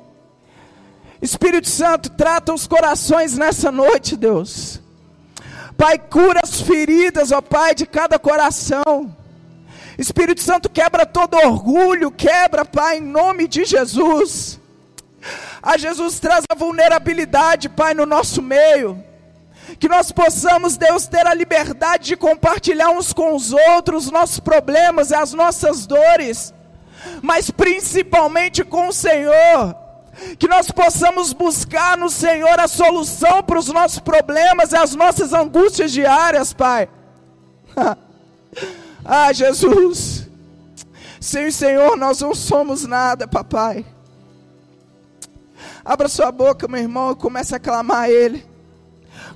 Espírito 1.21 1.69
Santo, 1.69 2.09
trata 2.09 2.55
os 2.55 2.67
corações 2.67 3.37
nessa 3.37 3.71
noite, 3.71 4.17
Deus. 4.17 4.81
Pai, 5.77 5.99
cura 5.99 6.41
as 6.43 6.63
feridas, 6.63 7.33
ó 7.33 7.43
Pai, 7.43 7.75
de 7.75 7.85
cada 7.85 8.19
coração. 8.19 9.15
Espírito 9.99 10.41
Santo, 10.41 10.71
quebra 10.71 11.05
todo 11.05 11.37
orgulho, 11.37 12.11
quebra, 12.11 12.65
Pai, 12.65 12.97
em 12.97 13.03
nome 13.03 13.47
de 13.47 13.67
Jesus. 13.67 14.59
A 15.63 15.77
Jesus 15.77 16.19
traz 16.19 16.47
a 16.49 16.55
vulnerabilidade, 16.55 17.69
Pai, 17.69 17.93
no 17.93 18.07
nosso 18.07 18.41
meio. 18.41 19.05
Que 19.79 19.89
nós 19.89 20.13
possamos, 20.13 20.77
Deus, 20.77 21.07
ter 21.07 21.27
a 21.27 21.35
liberdade 21.35 22.05
de 22.05 22.17
compartilhar 22.17 22.91
uns 22.91 23.13
com 23.13 23.35
os 23.35 23.53
outros 23.53 24.07
os 24.07 24.11
nossos 24.11 24.41
problemas 24.41 25.11
e 25.11 25.15
as 25.15 25.33
nossas 25.33 25.87
dores, 25.87 26.53
mas 27.23 27.51
principalmente 27.51 28.63
com 28.65 28.89
o 28.89 28.93
Senhor. 28.93 29.75
Que 30.39 30.47
nós 30.47 30.71
possamos 30.71 31.33
buscar 31.33 31.99
no 31.99 32.09
Senhor 32.09 32.61
a 32.61 32.69
solução 32.69 33.43
para 33.43 33.59
os 33.59 33.69
nossos 33.69 33.99
problemas 33.99 34.73
e 34.73 34.77
as 34.77 34.95
nossas 34.95 35.33
angústias 35.33 35.91
diárias, 35.93 36.53
Pai. 36.53 36.89
Ah, 39.07 39.31
Jesus, 39.35 40.27
sem 41.21 41.49
o 41.49 41.53
Senhor 41.53 41.95
nós 41.95 42.23
não 42.23 42.35
somos 42.35 42.87
nada, 42.87 43.29
papai. 43.29 43.85
Abra 45.85 46.09
sua 46.09 46.33
boca, 46.33 46.67
meu 46.67 46.81
irmão, 46.81 47.13
e 47.13 47.17
comece 47.17 47.55
a 47.55 47.61
clamar 47.61 48.05
a 48.05 48.11
Ele. 48.11 48.54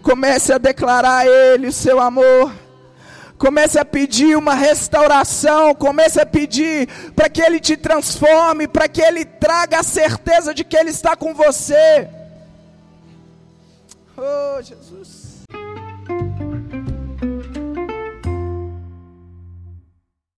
Comece 0.02 0.52
a 0.52 0.58
declarar 0.58 1.18
a 1.18 1.26
Ele 1.26 1.68
o 1.68 1.72
seu 1.72 2.00
amor. 2.00 2.52
Comece 3.36 3.78
a 3.78 3.84
pedir 3.84 4.36
uma 4.36 4.54
restauração. 4.54 5.74
Comece 5.74 6.20
a 6.20 6.26
pedir 6.26 6.88
para 7.14 7.28
que 7.28 7.40
Ele 7.40 7.60
te 7.60 7.76
transforme, 7.76 8.66
para 8.66 8.88
que 8.88 9.00
Ele 9.00 9.24
traga 9.24 9.80
a 9.80 9.82
certeza 9.82 10.54
de 10.54 10.64
que 10.64 10.76
Ele 10.76 10.90
está 10.90 11.16
com 11.16 11.34
você. 11.34 12.08
Oh, 14.16 14.60
Jesus. 14.60 15.17